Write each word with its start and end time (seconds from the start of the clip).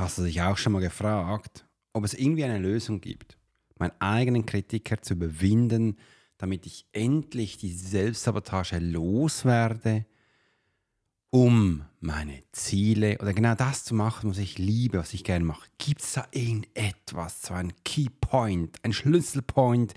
Hast 0.00 0.16
du 0.16 0.22
dich 0.22 0.40
auch 0.40 0.56
schon 0.56 0.72
mal 0.72 0.80
gefragt, 0.80 1.66
ob 1.92 2.04
es 2.04 2.14
irgendwie 2.14 2.44
eine 2.44 2.56
Lösung 2.56 3.02
gibt, 3.02 3.36
meinen 3.76 3.92
eigenen 4.00 4.46
Kritiker 4.46 5.02
zu 5.02 5.12
überwinden, 5.12 5.98
damit 6.38 6.64
ich 6.64 6.86
endlich 6.92 7.58
die 7.58 7.70
Selbstsabotage 7.70 8.78
loswerde, 8.78 10.06
um 11.28 11.84
meine 12.00 12.42
Ziele 12.50 13.18
oder 13.18 13.34
genau 13.34 13.54
das 13.54 13.84
zu 13.84 13.94
machen, 13.94 14.30
was 14.30 14.38
ich 14.38 14.56
liebe, 14.56 14.96
was 14.96 15.12
ich 15.12 15.22
gerne 15.22 15.44
mache? 15.44 15.68
Gibt 15.76 16.00
es 16.00 16.14
da 16.14 16.26
irgendetwas, 16.30 17.42
so 17.42 17.52
ein 17.52 17.74
Key 17.84 18.06
Point, 18.22 18.82
ein 18.82 18.94
Schlüsselpoint, 18.94 19.92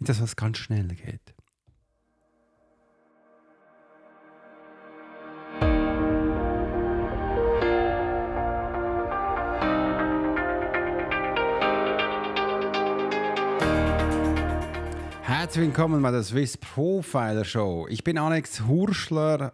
mit 0.00 0.08
das 0.08 0.20
was 0.20 0.34
ganz 0.34 0.58
schnell 0.58 0.88
geht? 0.88 1.33
Herzlich 15.54 15.68
willkommen 15.68 16.02
bei 16.02 16.10
der 16.10 16.24
Swiss 16.24 16.56
Profiler 16.56 17.44
Show. 17.44 17.86
Ich 17.88 18.02
bin 18.02 18.18
Alex 18.18 18.62
Hurschler, 18.62 19.52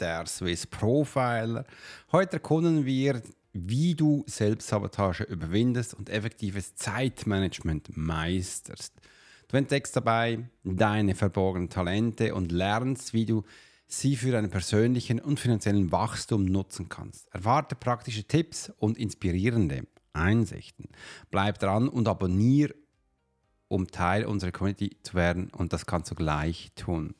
der 0.00 0.24
Swiss 0.24 0.66
Profiler. 0.66 1.66
Heute 2.10 2.38
erkunden 2.38 2.86
wir, 2.86 3.20
wie 3.52 3.94
du 3.94 4.24
Selbstsabotage 4.26 5.24
überwindest 5.24 5.92
und 5.92 6.08
effektives 6.08 6.74
Zeitmanagement 6.76 7.94
meisterst. 7.98 8.94
Du 9.48 9.58
entdeckst 9.58 9.94
dabei 9.94 10.48
deine 10.64 11.14
verborgenen 11.14 11.68
Talente 11.68 12.34
und 12.34 12.50
lernst, 12.50 13.12
wie 13.12 13.26
du 13.26 13.44
sie 13.86 14.16
für 14.16 14.32
deinen 14.32 14.48
persönlichen 14.48 15.20
und 15.20 15.38
finanziellen 15.38 15.92
Wachstum 15.92 16.46
nutzen 16.46 16.88
kannst. 16.88 17.28
Erwarte 17.34 17.74
praktische 17.74 18.24
Tipps 18.24 18.72
und 18.78 18.96
inspirierende 18.96 19.82
Einsichten. 20.14 20.88
Bleib 21.30 21.58
dran 21.58 21.90
und 21.90 22.08
abonniere 22.08 22.74
um 23.68 23.88
Teil 23.88 24.24
unserer 24.24 24.52
Community 24.52 24.96
zu 25.02 25.14
werden 25.14 25.50
und 25.50 25.72
das 25.72 25.86
kannst 25.86 26.10
du 26.10 26.14
gleich 26.14 26.72
tun. 26.76 27.14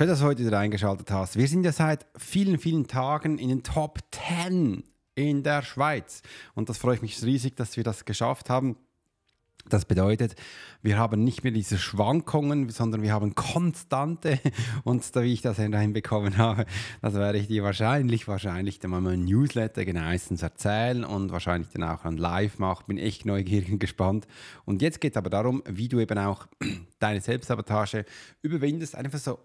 Schön, 0.00 0.08
dass 0.08 0.20
du 0.20 0.24
heute 0.24 0.46
wieder 0.46 0.58
eingeschaltet 0.58 1.10
hast. 1.10 1.36
Wir 1.36 1.46
sind 1.46 1.62
ja 1.62 1.72
seit 1.72 2.06
vielen, 2.16 2.58
vielen 2.58 2.86
Tagen 2.86 3.36
in 3.36 3.50
den 3.50 3.62
Top 3.62 3.98
10 4.12 4.82
in 5.14 5.42
der 5.42 5.60
Schweiz. 5.60 6.22
Und 6.54 6.70
das 6.70 6.78
freut 6.78 7.02
mich 7.02 7.22
riesig, 7.22 7.54
dass 7.56 7.76
wir 7.76 7.84
das 7.84 8.06
geschafft 8.06 8.48
haben. 8.48 8.78
Das 9.68 9.84
bedeutet, 9.84 10.34
wir 10.82 10.98
haben 10.98 11.22
nicht 11.22 11.44
mehr 11.44 11.52
diese 11.52 11.78
Schwankungen, 11.78 12.68
sondern 12.70 13.02
wir 13.02 13.12
haben 13.12 13.34
konstante. 13.34 14.40
Und 14.84 15.14
da, 15.14 15.22
wie 15.22 15.32
ich 15.32 15.42
das 15.42 15.56
hineinbekommen 15.56 16.38
habe, 16.38 16.64
das 17.02 17.14
werde 17.14 17.38
ich 17.38 17.48
dir 17.48 17.62
wahrscheinlich, 17.62 18.26
wahrscheinlich 18.26 18.78
dann 18.78 18.90
mal 18.90 19.12
im 19.12 19.24
Newsletter 19.24 19.84
genauestens 19.84 20.42
erzählen 20.42 21.04
und 21.04 21.32
wahrscheinlich 21.32 21.70
dann 21.70 21.84
auch 21.84 22.04
an 22.04 22.16
live 22.16 22.58
machen. 22.58 22.84
Bin 22.86 22.98
echt 22.98 23.26
neugierig 23.26 23.70
und 23.70 23.78
gespannt. 23.78 24.26
Und 24.64 24.82
jetzt 24.82 25.00
geht 25.00 25.12
es 25.12 25.16
aber 25.16 25.30
darum, 25.30 25.62
wie 25.68 25.88
du 25.88 26.00
eben 26.00 26.18
auch 26.18 26.46
deine 26.98 27.20
Selbstsabotage 27.20 28.04
überwindest. 28.42 28.94
Einfach 28.94 29.18
so 29.18 29.38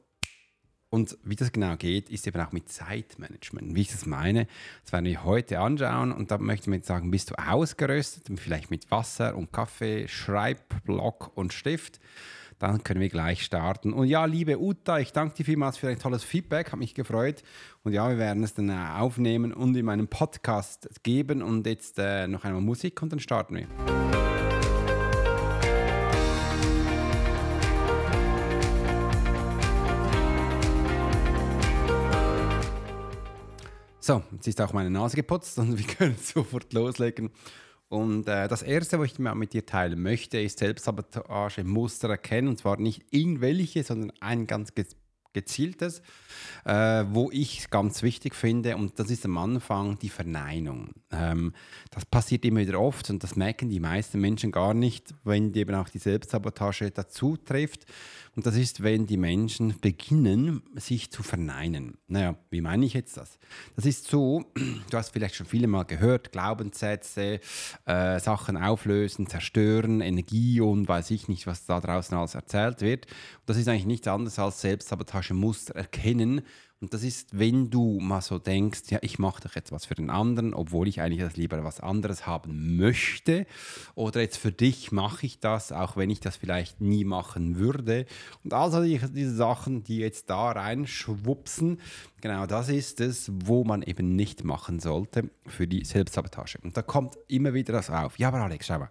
und 0.95 1.17
wie 1.25 1.35
das 1.35 1.51
genau 1.51 1.75
geht, 1.75 2.09
ist 2.09 2.25
eben 2.25 2.39
auch 2.39 2.53
mit 2.53 2.69
Zeitmanagement. 2.69 3.75
Wie 3.75 3.81
ich 3.81 3.91
das 3.91 4.05
meine, 4.05 4.47
das 4.81 4.93
werden 4.93 5.03
wir 5.03 5.25
heute 5.25 5.59
anschauen. 5.59 6.13
Und 6.13 6.31
da 6.31 6.38
möchte 6.38 6.73
ich 6.73 6.85
sagen, 6.85 7.11
bist 7.11 7.31
du 7.31 7.35
ausgerüstet, 7.35 8.27
vielleicht 8.39 8.71
mit 8.71 8.89
Wasser 8.91 9.35
und 9.35 9.51
Kaffee, 9.51 10.07
Schreibblock 10.07 11.35
und 11.35 11.51
Stift. 11.51 11.99
Dann 12.59 12.81
können 12.81 13.01
wir 13.01 13.09
gleich 13.09 13.43
starten. 13.43 13.91
Und 13.91 14.07
ja, 14.07 14.23
liebe 14.23 14.57
Uta, 14.57 14.99
ich 14.99 15.11
danke 15.11 15.35
dir 15.35 15.43
vielmals 15.43 15.75
für 15.75 15.89
ein 15.89 16.00
tolles 16.00 16.23
Feedback, 16.23 16.72
hat 16.72 16.79
mich 16.79 16.94
gefreut. 16.94 17.44
Und 17.83 17.91
ja, 17.91 18.07
wir 18.07 18.17
werden 18.17 18.45
es 18.45 18.53
dann 18.53 18.69
äh, 18.69 18.97
aufnehmen 18.97 19.51
und 19.51 19.75
in 19.75 19.83
meinem 19.83 20.07
Podcast 20.07 20.88
geben. 21.03 21.44
Und 21.44 21.67
jetzt 21.67 22.00
äh, 22.00 22.25
noch 22.29 22.45
einmal 22.45 22.62
Musik 22.62 23.01
und 23.01 23.12
dann 23.12 23.19
starten 23.19 23.56
wir. 23.57 24.14
So, 34.05 34.21
jetzt 34.33 34.47
ist 34.47 34.61
auch 34.61 34.71
meine 34.71 34.91
Nase 34.91 35.16
geputzt 35.16 35.57
und 35.57 35.75
wir 35.79 35.88
können 35.88 36.16
sofort 36.21 36.71
loslegen. 36.73 37.31
Und 37.89 38.27
äh, 38.27 38.47
das 38.47 38.61
Erste, 38.61 38.99
was 38.99 39.11
ich 39.11 39.17
mit 39.17 39.53
dir 39.53 39.66
teilen 39.66 39.99
möchte, 39.99 40.39
ist 40.39 40.59
Selbstsabotage-Muster 40.59 42.07
erkennen. 42.09 42.49
Und 42.49 42.59
zwar 42.59 42.79
nicht 42.79 43.03
irgendwelche, 43.09 43.83
sondern 43.83 44.11
ein 44.19 44.45
ganz 44.45 44.73
gezieltes, 45.33 46.03
äh, 46.65 47.03
wo 47.09 47.31
ich 47.31 47.71
ganz 47.71 48.03
wichtig 48.03 48.35
finde, 48.35 48.77
und 48.77 48.99
das 48.99 49.09
ist 49.09 49.25
am 49.25 49.39
Anfang 49.39 49.97
die 49.97 50.09
Verneinung. 50.09 50.94
Ähm, 51.11 51.53
das 51.89 52.05
passiert 52.05 52.45
immer 52.45 52.59
wieder 52.59 52.79
oft 52.79 53.09
und 53.09 53.23
das 53.23 53.35
merken 53.35 53.69
die 53.69 53.79
meisten 53.79 54.21
Menschen 54.21 54.51
gar 54.51 54.75
nicht, 54.75 55.15
wenn 55.23 55.51
eben 55.55 55.73
auch 55.73 55.89
die 55.89 55.97
Selbstsabotage 55.97 56.91
dazu 56.91 57.38
trifft. 57.38 57.85
Und 58.35 58.46
das 58.46 58.57
ist, 58.57 58.84
wenn 58.84 59.07
die 59.07 59.16
Menschen 59.16 59.79
beginnen, 59.79 60.62
sich 60.75 61.09
zu 61.09 61.23
verneinen. 61.23 61.97
Naja, 62.07 62.35
wie 62.50 62.59
meine 62.59 62.85
ich 62.85 62.94
jetzt 62.94 63.16
das? 63.16 63.40
Das 63.78 63.85
ist 63.85 64.07
so, 64.07 64.44
du 64.90 64.97
hast 64.97 65.09
vielleicht 65.09 65.35
schon 65.35 65.46
viele 65.46 65.68
Mal 65.68 65.84
gehört, 65.84 66.34
Glaubenssätze, 66.34 67.40
äh, 67.85 68.19
Sachen 68.19 68.57
auflösen, 68.57 69.28
zerstören, 69.28 70.01
Energie 70.01 70.59
und 70.59 70.88
weiß 70.88 71.12
ich 71.12 71.29
nicht, 71.29 71.47
was 71.47 71.66
da 71.66 71.79
draußen 71.79 72.18
alles 72.18 72.35
erzählt 72.35 72.81
wird. 72.81 73.06
Und 73.06 73.50
das 73.50 73.57
ist 73.57 73.69
eigentlich 73.69 73.85
nichts 73.85 74.07
anderes 74.07 74.38
als 74.38 74.59
Selbstsabotagemuster 74.59 75.75
erkennen 75.75 76.41
und 76.81 76.94
das 76.94 77.03
ist, 77.03 77.40
wenn 77.40 77.69
du 77.69 78.00
mal 78.02 78.22
so 78.22 78.38
denkst, 78.38 78.84
ja, 78.90 79.00
ich 79.02 79.18
mache 79.18 79.41
doch 79.41 79.56
jetzt 79.56 79.72
was 79.72 79.86
für 79.86 79.96
den 79.96 80.09
anderen, 80.09 80.53
obwohl 80.53 80.90
ich 80.90 81.00
eigentlich 81.00 81.22
das 81.22 81.38
lieber 81.38 81.63
was 81.63 81.80
anderes 81.80 82.28
haben 82.28 82.75
möchte. 82.75 83.47
Oder 83.96 84.22
jetzt 84.22 84.38
für 84.38 84.52
dich 84.52 84.91
mache 84.91 85.25
ich 85.25 85.40
das, 85.40 85.72
auch 85.72 85.96
wenn 85.96 86.09
ich 86.09 86.19
das 86.19 86.36
vielleicht 86.36 86.81
nie 86.81 87.06
machen 87.06 87.56
würde. 87.56 88.06
Und 88.44 88.53
also 88.53 88.84
diese 88.84 89.34
Sachen, 89.34 89.84
die 89.84 89.97
jetzt 90.00 90.30
da 90.30 90.52
reinschwupsen, 90.52 91.80
genau 92.19 92.46
das 92.46 92.68
ist 92.68 93.00
es, 93.00 93.31
wo 93.34 93.63
man 93.63 93.81
eben 93.81 94.16
nicht 94.16 94.44
machen 94.44 94.80
sollte 94.80 95.30
für 95.47 95.68
die 95.68 95.86
Selbstsabotage. 95.86 96.59
Und 96.62 96.75
da 96.75 96.81
kommt 96.81 97.18
immer 97.30 97.53
wieder 97.53 97.72
das 97.72 97.90
auf. 97.90 98.19
Ja, 98.19 98.28
aber 98.28 98.42
Alex, 98.42 98.68
schau 98.68 98.80
mal 98.80 98.90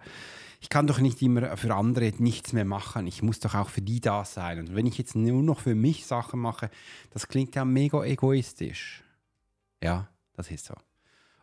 ich 0.64 0.70
kann 0.70 0.86
doch 0.86 0.98
nicht 0.98 1.20
immer 1.20 1.58
für 1.58 1.75
andere 1.75 2.10
nichts 2.16 2.54
mehr 2.54 2.64
machen. 2.64 3.06
Ich 3.06 3.22
muss 3.22 3.38
doch 3.38 3.54
auch 3.54 3.69
für 3.69 3.82
die 3.82 4.00
da 4.00 4.25
sein. 4.25 4.58
Und 4.58 4.75
wenn 4.75 4.86
ich 4.86 4.97
jetzt 4.97 5.14
nur 5.14 5.42
noch 5.42 5.60
für 5.60 5.75
mich 5.75 6.06
Sachen 6.06 6.41
mache, 6.41 6.70
das 7.10 7.28
klingt 7.28 7.54
ja 7.54 7.66
mega 7.66 8.02
egoistisch. 8.02 9.04
Ja, 9.82 10.08
das 10.32 10.50
ist 10.50 10.64
so. 10.64 10.74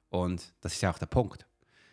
Und 0.09 0.55
das 0.61 0.73
ist 0.73 0.81
ja 0.81 0.91
auch 0.91 0.97
der 0.97 1.05
Punkt, 1.05 1.45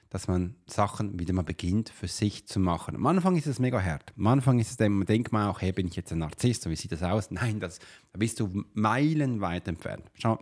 dass 0.08 0.26
man 0.26 0.54
Sachen 0.66 1.18
wieder 1.18 1.34
mal 1.34 1.42
beginnt 1.42 1.90
für 1.90 2.08
sich 2.08 2.46
zu 2.46 2.60
machen. 2.60 2.96
Am 2.96 3.04
Anfang 3.04 3.36
ist 3.36 3.46
es 3.46 3.58
mega 3.58 3.78
hart. 3.78 4.14
Am 4.16 4.26
Anfang 4.26 4.58
ist 4.58 4.70
es, 4.70 4.78
man 4.88 5.04
denkt 5.04 5.30
man 5.30 5.48
auch, 5.48 5.60
hey, 5.60 5.72
bin 5.72 5.86
ich 5.86 5.96
jetzt 5.96 6.10
ein 6.10 6.20
Narzisst? 6.20 6.66
Wie 6.70 6.76
sieht 6.76 6.92
das 6.92 7.02
aus? 7.02 7.30
Nein, 7.30 7.60
das, 7.60 7.78
da 8.10 8.18
bist 8.18 8.40
du 8.40 8.64
meilenweit 8.72 9.68
entfernt. 9.68 10.10
Schau, 10.14 10.38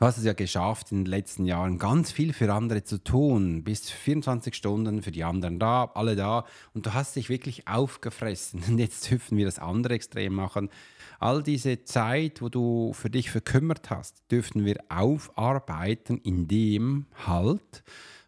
Du 0.00 0.06
hast 0.06 0.16
es 0.16 0.24
ja 0.24 0.32
geschafft, 0.32 0.92
in 0.92 1.04
den 1.04 1.10
letzten 1.10 1.44
Jahren 1.44 1.78
ganz 1.78 2.10
viel 2.10 2.32
für 2.32 2.50
andere 2.50 2.82
zu 2.82 3.04
tun. 3.04 3.62
Bist 3.64 3.90
24 3.90 4.54
Stunden 4.54 5.02
für 5.02 5.10
die 5.10 5.24
anderen 5.24 5.58
da, 5.58 5.90
alle 5.92 6.16
da. 6.16 6.46
Und 6.72 6.86
du 6.86 6.94
hast 6.94 7.16
dich 7.16 7.28
wirklich 7.28 7.68
aufgefressen. 7.68 8.62
Und 8.68 8.78
jetzt 8.78 9.10
dürfen 9.10 9.36
wir 9.36 9.44
das 9.44 9.58
andere 9.58 9.92
Extrem 9.92 10.32
machen. 10.32 10.70
All 11.18 11.42
diese 11.42 11.84
Zeit, 11.84 12.40
wo 12.40 12.48
du 12.48 12.94
für 12.94 13.10
dich 13.10 13.30
verkümmert 13.30 13.90
hast, 13.90 14.22
dürfen 14.30 14.64
wir 14.64 14.78
aufarbeiten, 14.88 16.16
indem 16.16 17.04
halt, 17.26 17.84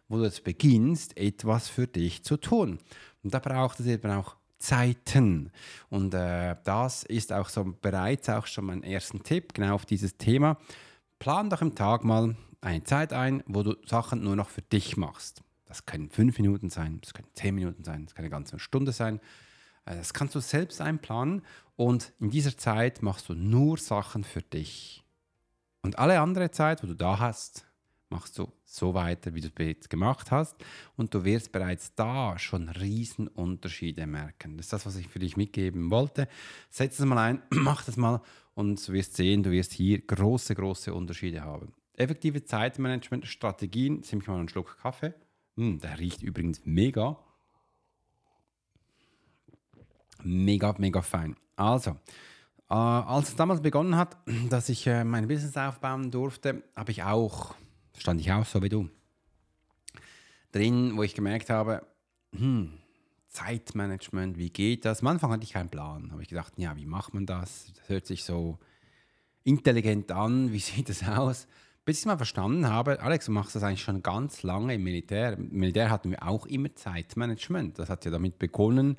wo 0.07 0.17
du 0.17 0.25
jetzt 0.25 0.43
beginnst, 0.43 1.17
etwas 1.17 1.69
für 1.69 1.87
dich 1.87 2.23
zu 2.23 2.37
tun. 2.37 2.77
Und 3.23 3.33
da 3.33 3.39
braucht 3.39 3.79
es 3.79 3.87
eben 3.87 4.11
auch 4.11 4.35
Zeiten. 4.59 5.49
Und 5.89 6.13
äh, 6.13 6.55
das 6.65 7.01
ist 7.01 7.33
auch 7.33 7.49
so 7.49 7.65
bereits 7.81 8.29
auch 8.29 8.45
schon 8.45 8.65
mein 8.65 8.83
erster 8.83 9.17
Tipp, 9.23 9.55
genau 9.55 9.73
auf 9.73 9.87
dieses 9.87 10.17
Thema 10.17 10.59
plan 11.23 11.49
doch 11.49 11.61
im 11.61 11.73
Tag 11.73 12.03
mal 12.03 12.35
eine 12.59 12.83
Zeit 12.83 13.13
ein, 13.13 13.43
wo 13.47 13.63
du 13.63 13.77
Sachen 13.85 14.25
nur 14.25 14.35
noch 14.35 14.49
für 14.49 14.61
dich 14.61 14.97
machst. 14.97 15.41
Das 15.63 15.85
können 15.85 16.09
fünf 16.09 16.37
Minuten 16.37 16.69
sein, 16.69 16.99
das 16.99 17.13
können 17.13 17.29
zehn 17.33 17.55
Minuten 17.55 17.85
sein, 17.85 18.03
das 18.03 18.13
kann 18.13 18.25
eine 18.25 18.29
ganze 18.29 18.59
Stunde 18.59 18.91
sein. 18.91 19.21
Äh, 19.85 19.95
das 19.95 20.13
kannst 20.13 20.35
du 20.35 20.41
selbst 20.41 20.81
einplanen 20.81 21.43
und 21.77 22.11
in 22.19 22.29
dieser 22.29 22.57
Zeit 22.57 23.01
machst 23.01 23.29
du 23.29 23.35
nur 23.35 23.77
Sachen 23.77 24.25
für 24.25 24.41
dich. 24.41 25.05
Und 25.81 25.97
alle 25.97 26.19
andere 26.19 26.51
Zeit, 26.51 26.83
wo 26.83 26.87
du 26.87 26.93
da 26.93 27.19
hast, 27.19 27.65
machst 28.09 28.37
du 28.37 28.51
so 28.65 28.93
weiter, 28.93 29.33
wie 29.33 29.39
du 29.39 29.49
es 29.57 29.87
gemacht 29.87 30.29
hast. 30.29 30.57
Und 30.97 31.13
du 31.13 31.23
wirst 31.23 31.53
bereits 31.53 31.95
da 31.95 32.37
schon 32.37 32.67
Riesenunterschiede 32.67 34.05
merken. 34.07 34.57
Das 34.57 34.65
ist 34.65 34.73
das, 34.73 34.85
was 34.85 34.97
ich 34.97 35.07
für 35.07 35.19
dich 35.19 35.37
mitgeben 35.37 35.89
wollte. 35.89 36.27
Setz 36.69 36.99
es 36.99 37.05
mal 37.05 37.17
ein, 37.17 37.41
mach 37.49 37.85
das 37.85 37.95
mal 37.95 38.21
und 38.55 38.87
du 38.87 38.93
wirst 38.93 39.15
sehen, 39.15 39.43
du 39.43 39.51
wirst 39.51 39.73
hier 39.73 39.99
große, 39.99 40.55
große 40.55 40.93
Unterschiede 40.93 41.41
haben. 41.41 41.73
Effektive 41.95 42.43
Zeitmanagement-Strategien, 42.43 44.03
ziemlich 44.03 44.27
mal 44.27 44.39
einen 44.39 44.49
Schluck 44.49 44.77
Kaffee. 44.81 45.13
Hm, 45.57 45.79
der 45.79 45.99
riecht 45.99 46.23
übrigens 46.23 46.65
mega. 46.65 47.19
Mega, 50.23 50.73
mega 50.77 51.01
fein. 51.01 51.35
Also, 51.55 51.91
äh, 52.69 52.73
als 52.73 53.29
es 53.29 53.35
damals 53.35 53.61
begonnen 53.61 53.95
hat, 53.95 54.17
dass 54.49 54.69
ich 54.69 54.87
äh, 54.87 55.03
mein 55.03 55.27
Business 55.27 55.55
aufbauen 55.57 56.09
durfte, 56.09 56.63
habe 56.75 56.91
ich 56.91 57.03
auch, 57.03 57.55
stand 57.97 58.21
ich 58.21 58.31
auch 58.31 58.45
so 58.45 58.61
wie 58.63 58.69
du, 58.69 58.89
drin, 60.51 60.95
wo 60.95 61.03
ich 61.03 61.13
gemerkt 61.13 61.49
habe, 61.49 61.85
hm, 62.35 62.79
Zeitmanagement, 63.33 64.37
wie 64.37 64.49
geht 64.49 64.85
das? 64.85 65.01
Am 65.01 65.07
Anfang 65.07 65.31
hatte 65.31 65.43
ich 65.43 65.53
keinen 65.53 65.69
Plan. 65.69 66.11
Habe 66.11 66.21
ich 66.21 66.29
gedacht, 66.29 66.53
ja, 66.57 66.75
wie 66.77 66.85
macht 66.85 67.13
man 67.13 67.25
das? 67.25 67.73
Das 67.75 67.89
hört 67.89 68.05
sich 68.05 68.23
so 68.23 68.59
intelligent 69.43 70.11
an, 70.11 70.53
wie 70.53 70.59
sieht 70.59 70.89
das 70.89 71.03
aus? 71.03 71.47
Bis 71.85 71.99
ich 71.99 72.05
mal 72.05 72.15
verstanden 72.15 72.69
habe, 72.69 73.01
Alex, 73.01 73.25
du 73.25 73.33
machst 73.33 73.55
das 73.55 73.63
eigentlich 73.63 73.81
schon 73.81 74.01
ganz 74.03 74.43
lange 74.43 74.75
im 74.75 74.83
Militär. 74.83 75.33
Im 75.33 75.49
Militär 75.49 75.89
hatten 75.89 76.11
wir 76.11 76.23
auch 76.25 76.45
immer 76.45 76.73
Zeitmanagement. 76.73 77.77
Das 77.77 77.89
hat 77.89 78.05
ja 78.05 78.11
damit 78.11 78.39
begonnen, 78.39 78.97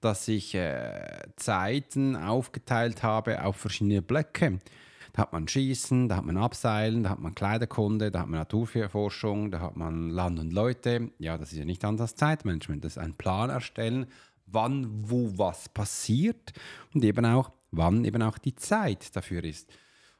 dass 0.00 0.26
ich 0.26 0.54
äh, 0.54 1.22
Zeiten 1.36 2.16
aufgeteilt 2.16 3.04
habe 3.04 3.44
auf 3.44 3.56
verschiedene 3.56 4.02
Blöcke. 4.02 4.58
Da 5.14 5.22
hat 5.22 5.32
man 5.32 5.46
Schießen, 5.46 6.08
da 6.08 6.16
hat 6.16 6.24
man 6.24 6.36
Abseilen, 6.36 7.04
da 7.04 7.10
hat 7.10 7.20
man 7.20 7.36
Kleiderkunde, 7.36 8.10
da 8.10 8.22
hat 8.22 8.28
man 8.28 8.40
Naturforschung, 8.40 9.52
da 9.52 9.60
hat 9.60 9.76
man 9.76 10.10
Land 10.10 10.40
und 10.40 10.52
Leute. 10.52 11.12
Ja, 11.18 11.38
das 11.38 11.52
ist 11.52 11.58
ja 11.58 11.64
nicht 11.64 11.84
anders 11.84 12.16
Zeitmanagement. 12.16 12.84
Das 12.84 12.96
ist 12.96 12.98
ein 12.98 13.14
Plan 13.14 13.48
erstellen, 13.48 14.06
wann, 14.46 14.88
wo 15.08 15.38
was 15.38 15.68
passiert 15.68 16.52
und 16.92 17.04
eben 17.04 17.24
auch, 17.26 17.52
wann 17.70 18.04
eben 18.04 18.22
auch 18.22 18.38
die 18.38 18.56
Zeit 18.56 19.14
dafür 19.14 19.44
ist. 19.44 19.70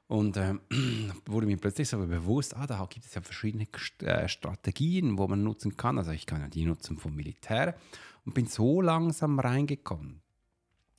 Und 0.07 0.37
äh, 0.37 0.55
wurde 1.27 1.47
mir 1.47 1.57
plötzlich 1.57 1.89
so 1.89 1.99
bewusst, 1.99 2.57
ah, 2.57 2.69
da 2.69 2.87
gibt 2.89 3.05
es 3.05 3.15
ja 3.15 3.21
verschiedene 3.21 3.67
äh, 3.99 4.29
Strategien, 4.29 5.19
wo 5.19 5.27
man 5.27 5.43
nutzen 5.43 5.77
kann. 5.77 5.99
Also 5.99 6.13
ich 6.13 6.25
kann 6.25 6.41
ja 6.41 6.47
die 6.47 6.67
nutzen 6.67 6.99
vom 6.99 7.17
Militär 7.17 7.75
und 8.25 8.35
bin 8.35 8.47
so 8.47 8.81
langsam 8.81 9.41
reingekommen. 9.41 10.23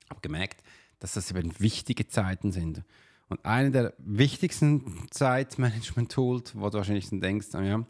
Habe 0.09 0.19
gemerkt, 0.19 0.63
dass 0.99 1.13
das 1.13 1.31
eben 1.31 1.57
wichtige 1.61 2.09
Zeiten 2.09 2.51
sind. 2.51 2.83
Und 3.29 3.43
eine 3.43 3.71
der 3.71 3.93
wichtigsten 3.97 5.09
Zeitmanagement-Tools, 5.09 6.55
wo 6.55 6.69
du 6.69 6.77
wahrscheinlich 6.77 7.09
denkst, 7.09 7.47
oh 7.53 7.59
ja, 7.59 7.85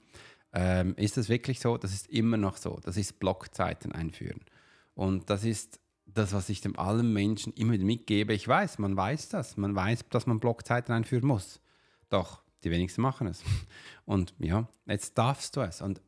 ähm, 0.53 0.95
ist 0.95 1.17
das 1.17 1.27
wirklich 1.27 1.59
so? 1.59 1.77
Das 1.77 1.93
ist 1.93 2.09
immer 2.09 2.37
noch 2.37 2.57
so. 2.57 2.79
Das 2.83 2.95
ist 2.95 3.19
Blockzeiten 3.19 3.91
einführen. 3.91 4.41
Und 4.93 5.29
das 5.29 5.43
ist 5.43 5.79
das, 6.05 6.31
was 6.31 6.47
ich 6.47 6.61
dem 6.61 6.79
allen 6.79 7.11
Menschen 7.11 7.51
immer 7.53 7.77
mitgebe. 7.77 8.33
Ich 8.33 8.47
weiß, 8.47 8.79
man 8.79 8.95
weiß 8.95 9.29
das. 9.29 9.57
Man 9.57 9.75
weiß, 9.75 10.05
dass 10.09 10.27
man 10.27 10.39
Blockzeiten 10.39 10.93
einführen 10.93 11.27
muss. 11.27 11.59
Doch 12.09 12.41
die 12.63 12.71
wenigsten 12.71 13.01
machen 13.01 13.27
es. 13.27 13.43
Und 14.05 14.33
ja, 14.39 14.67
jetzt 14.85 15.17
darfst 15.17 15.57
du 15.57 15.61
es. 15.61 15.81
Und 15.81 16.01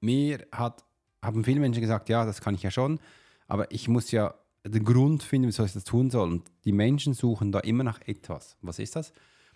mir 0.00 0.46
hat 0.52 0.84
haben 1.22 1.44
viele 1.44 1.60
Menschen 1.60 1.80
gesagt, 1.80 2.08
ja, 2.08 2.26
das 2.26 2.40
kann 2.40 2.54
ich 2.54 2.62
ja 2.62 2.70
schon, 2.70 2.98
aber 3.46 3.70
ich 3.70 3.88
muss 3.88 4.10
ja 4.10 4.34
den 4.64 4.84
Grund 4.84 5.22
finden, 5.22 5.48
wieso 5.48 5.64
ich 5.64 5.72
das 5.72 5.84
tun 5.84 6.10
soll. 6.10 6.30
Und 6.30 6.50
die 6.64 6.72
Menschen 6.72 7.14
suchen 7.14 7.52
da 7.52 7.60
immer 7.60 7.84
nach 7.84 8.00
etwas. 8.06 8.56
Was 8.62 8.78
ist 8.78 8.96
das? 8.96 9.12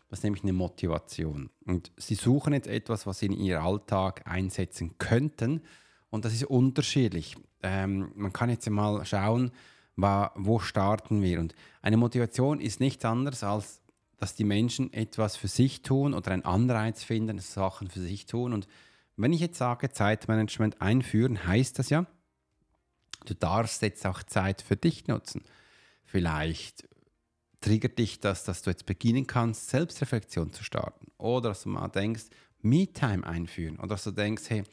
Das 0.09 0.21
ist 0.21 0.25
nämlich 0.25 0.43
eine 0.43 0.53
Motivation. 0.53 1.51
Und 1.65 1.91
sie 1.97 2.15
suchen 2.15 2.53
jetzt 2.53 2.69
etwas, 2.69 3.07
was 3.07 3.19
sie 3.19 3.27
in 3.27 3.33
ihren 3.33 3.63
Alltag 3.63 4.23
einsetzen 4.27 4.97
könnten. 4.99 5.63
Und 6.11 6.25
das 6.25 6.33
ist 6.33 6.45
unterschiedlich. 6.45 7.37
Ähm, 7.63 8.13
man 8.15 8.33
kann 8.33 8.51
jetzt 8.51 8.69
mal 8.71 9.05
schauen, 9.05 9.51
wo 9.97 10.59
starten 10.59 11.23
wir. 11.23 11.41
Und 11.41 11.55
eine 11.83 11.97
Motivation 11.97 12.61
ist 12.61 12.81
nichts 12.81 13.05
anderes 13.05 13.43
als, 13.43 13.81
dass 14.19 14.35
die 14.35 14.45
Menschen 14.45 14.93
etwas 14.93 15.37
für 15.37 15.49
sich 15.49 15.83
tun 15.83 16.15
oder 16.15 16.31
einen 16.31 16.45
Anreiz 16.45 17.03
finden, 17.03 17.39
Sachen 17.39 17.89
für 17.89 18.01
sich 18.01 18.27
tun. 18.27 18.53
Und 18.53 18.69
wenn 19.17 19.33
ich 19.33 19.41
jetzt 19.41 19.59
sage, 19.59 19.91
Zeitmanagement 19.91 20.81
einführen, 20.81 21.47
heißt 21.47 21.79
das 21.79 21.91
ja, 21.91 22.07
du 23.29 23.35
darfst 23.35 23.83
jetzt 23.83 24.07
auch 24.07 24.23
Zeit 24.23 24.63
für 24.63 24.77
dich 24.77 25.07
nutzen. 25.07 25.43
Vielleicht 26.05 26.89
triggert 27.61 27.99
dich 27.99 28.21
das, 28.21 28.45
dass 28.45 28.63
du 28.63 28.71
jetzt 28.71 28.87
beginnen 28.87 29.27
kannst, 29.27 29.69
Selbstreflexion 29.69 30.53
zu 30.53 30.65
starten. 30.65 31.07
Oder 31.19 31.51
dass 31.51 31.63
du 31.63 31.69
mal 31.69 31.89
denkst, 31.89 32.27
Me-Time 32.63 33.27
einführen. 33.27 33.77
Oder 33.79 33.89
dass 33.89 34.05
du 34.05 34.11
denkst, 34.13 34.45
hey, 34.49 34.65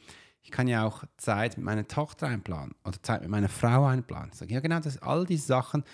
ich 0.42 0.50
kann 0.50 0.68
ja 0.68 0.84
auch 0.84 1.04
Zeit 1.16 1.56
mit 1.56 1.64
meiner 1.64 1.88
Tochter 1.88 2.28
einplanen 2.28 2.74
oder 2.84 3.02
Zeit 3.02 3.22
mit 3.22 3.30
meiner 3.30 3.48
Frau 3.48 3.86
einplanen. 3.86 4.30
Ich 4.32 4.38
sage, 4.38 4.52
ja, 4.52 4.60
genau, 4.60 4.78
das, 4.78 5.00
all 5.00 5.24
diese 5.24 5.46
Sachen, 5.46 5.84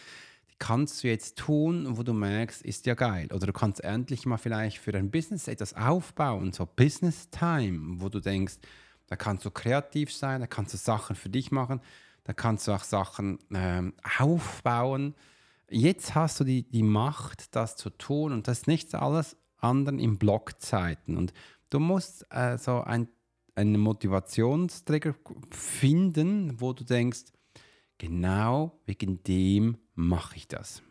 kannst 0.59 1.03
du 1.03 1.09
jetzt 1.09 1.39
tun, 1.39 1.97
wo 1.97 2.03
du 2.03 2.13
merkst, 2.13 2.63
ist 2.63 2.85
ja 2.85 2.95
geil. 2.95 3.29
Oder 3.33 3.47
du 3.47 3.53
kannst 3.53 3.83
endlich 3.83 4.27
mal 4.27 4.37
vielleicht 4.37 4.79
für 4.79 4.93
dein 4.93 5.11
Business 5.11 5.49
etwas 5.49 5.75
aufbauen, 5.75 6.53
so 6.53 6.67
Business 6.67 7.31
Time, 7.31 8.01
wo 8.01 8.09
du 8.09 8.21
denkst, 8.21 8.57
da 9.07 9.17
kannst 9.17 9.45
du 9.45 9.51
kreativ 9.51 10.13
sein, 10.13 10.41
da 10.41 10.47
kannst 10.47 10.75
du 10.75 10.79
Sachen 10.79 11.17
für 11.17 11.31
dich 11.31 11.51
machen, 11.51 11.81
da 12.31 12.35
kannst 12.35 12.69
du 12.69 12.73
auch 12.73 12.85
Sachen 12.85 13.41
ähm, 13.53 13.93
aufbauen. 14.21 15.17
Jetzt 15.69 16.15
hast 16.15 16.39
du 16.39 16.45
die, 16.45 16.63
die 16.63 16.85
Macht, 16.85 17.57
das 17.57 17.75
zu 17.75 17.91
tun 17.91 18.31
und 18.31 18.47
das 18.47 18.61
ist 18.61 18.67
nichts 18.69 18.95
alles 18.95 19.37
anderen 19.57 19.99
in 19.99 20.17
Blockzeiten. 20.17 21.17
Und 21.17 21.33
du 21.71 21.81
musst 21.81 22.25
äh, 22.31 22.57
so 22.57 22.83
ein, 22.83 23.09
einen 23.57 23.81
Motivationstrigger 23.81 25.17
finden, 25.51 26.61
wo 26.61 26.73
du 26.73 26.85
denkst, 26.85 27.33
genau 27.99 28.79
wegen 28.87 29.25
dem 29.25 29.79
mache 29.97 30.37
ich 30.37 30.47
das. 30.47 30.85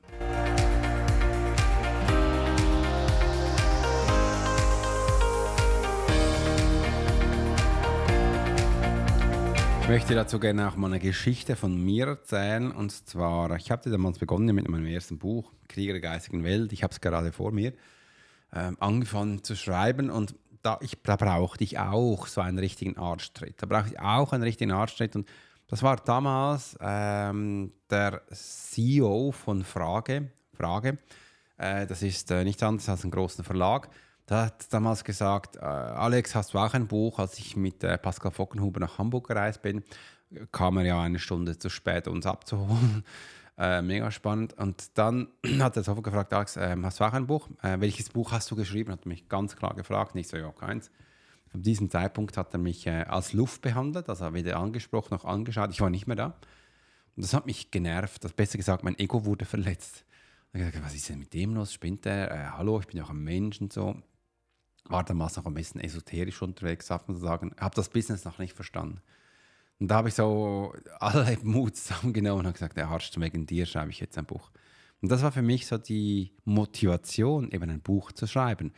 Möchte 9.89 10.13
dazu 10.13 10.39
gerne 10.39 10.69
auch 10.69 10.75
mal 10.75 10.85
eine 10.85 10.99
Geschichte 10.99 11.55
von 11.55 11.83
mir 11.83 12.05
erzählen. 12.05 12.71
Und 12.71 12.91
zwar, 12.91 13.55
ich 13.55 13.71
habe 13.71 13.89
damals 13.89 14.19
begonnen 14.19 14.55
mit 14.55 14.69
meinem 14.69 14.85
ersten 14.85 15.17
Buch, 15.17 15.51
Krieger 15.67 15.93
der 15.93 16.01
geistigen 16.01 16.43
Welt. 16.43 16.71
Ich 16.73 16.83
habe 16.83 16.91
es 16.91 17.01
gerade 17.01 17.31
vor 17.31 17.51
mir 17.51 17.73
ähm, 18.53 18.77
angefangen 18.79 19.43
zu 19.43 19.55
schreiben. 19.55 20.11
Und 20.11 20.35
da, 20.61 20.77
ich, 20.81 21.01
da 21.01 21.15
brauchte 21.15 21.63
ich 21.63 21.79
auch 21.79 22.27
so 22.27 22.39
einen 22.39 22.59
richtigen 22.59 22.99
Arschtritt. 22.99 23.63
Da 23.63 23.65
brauchte 23.65 23.93
ich 23.93 23.99
auch 23.99 24.31
einen 24.31 24.43
richtigen 24.43 24.71
Arschtritt. 24.71 25.15
Und 25.15 25.27
das 25.65 25.81
war 25.81 25.95
damals 25.95 26.77
ähm, 26.79 27.71
der 27.89 28.21
CEO 28.31 29.31
von 29.31 29.63
Frage. 29.63 30.29
Frage. 30.53 30.99
Äh, 31.57 31.87
das 31.87 32.03
ist 32.03 32.29
äh, 32.29 32.43
nichts 32.43 32.61
anderes 32.61 32.87
als 32.89 33.03
ein 33.05 33.11
großer 33.11 33.43
Verlag. 33.43 33.89
Der 34.29 34.45
hat 34.45 34.71
damals 34.71 35.03
gesagt, 35.03 35.55
äh, 35.55 35.59
Alex, 35.59 36.35
hast 36.35 36.53
du 36.53 36.59
auch 36.59 36.73
ein 36.73 36.87
Buch? 36.87 37.17
Als 37.17 37.39
ich 37.39 37.55
mit 37.55 37.83
äh, 37.83 37.97
Pascal 37.97 38.31
Fockenhuber 38.31 38.79
nach 38.79 38.99
Hamburg 38.99 39.27
gereist 39.27 39.61
bin, 39.61 39.83
kam 40.51 40.77
er 40.77 40.85
ja 40.85 41.01
eine 41.01 41.17
Stunde 41.19 41.57
zu 41.57 41.69
spät, 41.69 42.07
uns 42.07 42.25
abzuholen. 42.25 43.03
Äh, 43.61 43.81
mega 43.81 44.09
spannend. 44.09 44.53
Und 44.53 44.97
dann 44.97 45.27
hat 45.59 45.75
er 45.75 45.83
sofort 45.83 46.05
gefragt, 46.05 46.31
Alex, 46.31 46.55
ähm, 46.55 46.85
hast 46.85 47.01
du 47.01 47.03
auch 47.03 47.11
ein 47.11 47.27
Buch? 47.27 47.49
Äh, 47.61 47.81
welches 47.81 48.07
Buch 48.07 48.31
hast 48.31 48.49
du 48.49 48.55
geschrieben? 48.55 48.89
Hat 48.89 49.05
mich 49.05 49.27
ganz 49.27 49.57
klar 49.57 49.75
gefragt. 49.75 50.15
Nicht 50.15 50.29
so, 50.29 50.37
ja, 50.37 50.49
keins. 50.53 50.89
Ab 51.53 51.61
diesem 51.61 51.89
Zeitpunkt 51.89 52.37
hat 52.37 52.53
er 52.53 52.57
mich 52.57 52.87
äh, 52.87 53.03
als 53.03 53.33
Luft 53.33 53.61
behandelt, 53.61 54.07
also 54.07 54.33
weder 54.33 54.55
angesprochen 54.55 55.09
noch 55.13 55.25
angeschaut. 55.25 55.71
Ich 55.71 55.81
war 55.81 55.89
nicht 55.89 56.07
mehr 56.07 56.15
da. 56.15 56.25
Und 57.17 57.25
das 57.25 57.33
hat 57.33 57.47
mich 57.47 57.69
genervt. 57.69 58.23
Das, 58.23 58.31
besser 58.31 58.57
gesagt, 58.57 58.85
mein 58.85 58.97
Ego 58.97 59.25
wurde 59.25 59.43
verletzt. 59.43 60.05
Ich 60.53 60.61
dachte, 60.61 60.81
was 60.81 60.95
ist 60.95 61.09
denn 61.09 61.19
mit 61.19 61.33
dem 61.33 61.53
los? 61.53 61.73
Spinnt 61.73 62.05
der? 62.05 62.31
Äh, 62.31 62.57
hallo, 62.57 62.79
ich 62.79 62.87
bin 62.87 62.95
ja 62.95 63.03
auch 63.03 63.09
ein 63.09 63.21
Mensch 63.21 63.59
und 63.59 63.73
so. 63.73 64.01
War 64.85 65.03
damals 65.03 65.35
noch 65.35 65.45
ein 65.45 65.53
bisschen 65.53 65.81
esoterisch 65.81 66.41
unterwegs, 66.41 66.87
darf 66.87 67.07
man 67.07 67.15
so 67.17 67.25
sagen. 67.25 67.53
Habe 67.59 67.75
das 67.75 67.89
Business 67.89 68.25
noch 68.25 68.39
nicht 68.39 68.55
verstanden. 68.55 69.01
Und 69.79 69.89
da 69.89 69.95
habe 69.95 70.09
ich 70.09 70.15
so 70.15 70.73
alle 70.99 71.37
Mut 71.43 71.77
zusammengenommen 71.77 72.45
und 72.45 72.53
gesagt, 72.53 72.77
der 72.77 72.89
Arzt, 72.89 73.19
wegen 73.19 73.45
dir 73.45 73.65
schreibe 73.65 73.91
ich 73.91 73.99
jetzt 73.99 74.17
ein 74.17 74.25
Buch. 74.25 74.51
Und 75.01 75.09
das 75.09 75.21
war 75.21 75.31
für 75.31 75.41
mich 75.41 75.67
so 75.67 75.77
die 75.77 76.33
Motivation, 76.43 77.51
eben 77.51 77.69
ein 77.69 77.81
Buch 77.81 78.11
zu 78.11 78.27
schreiben. 78.27 78.73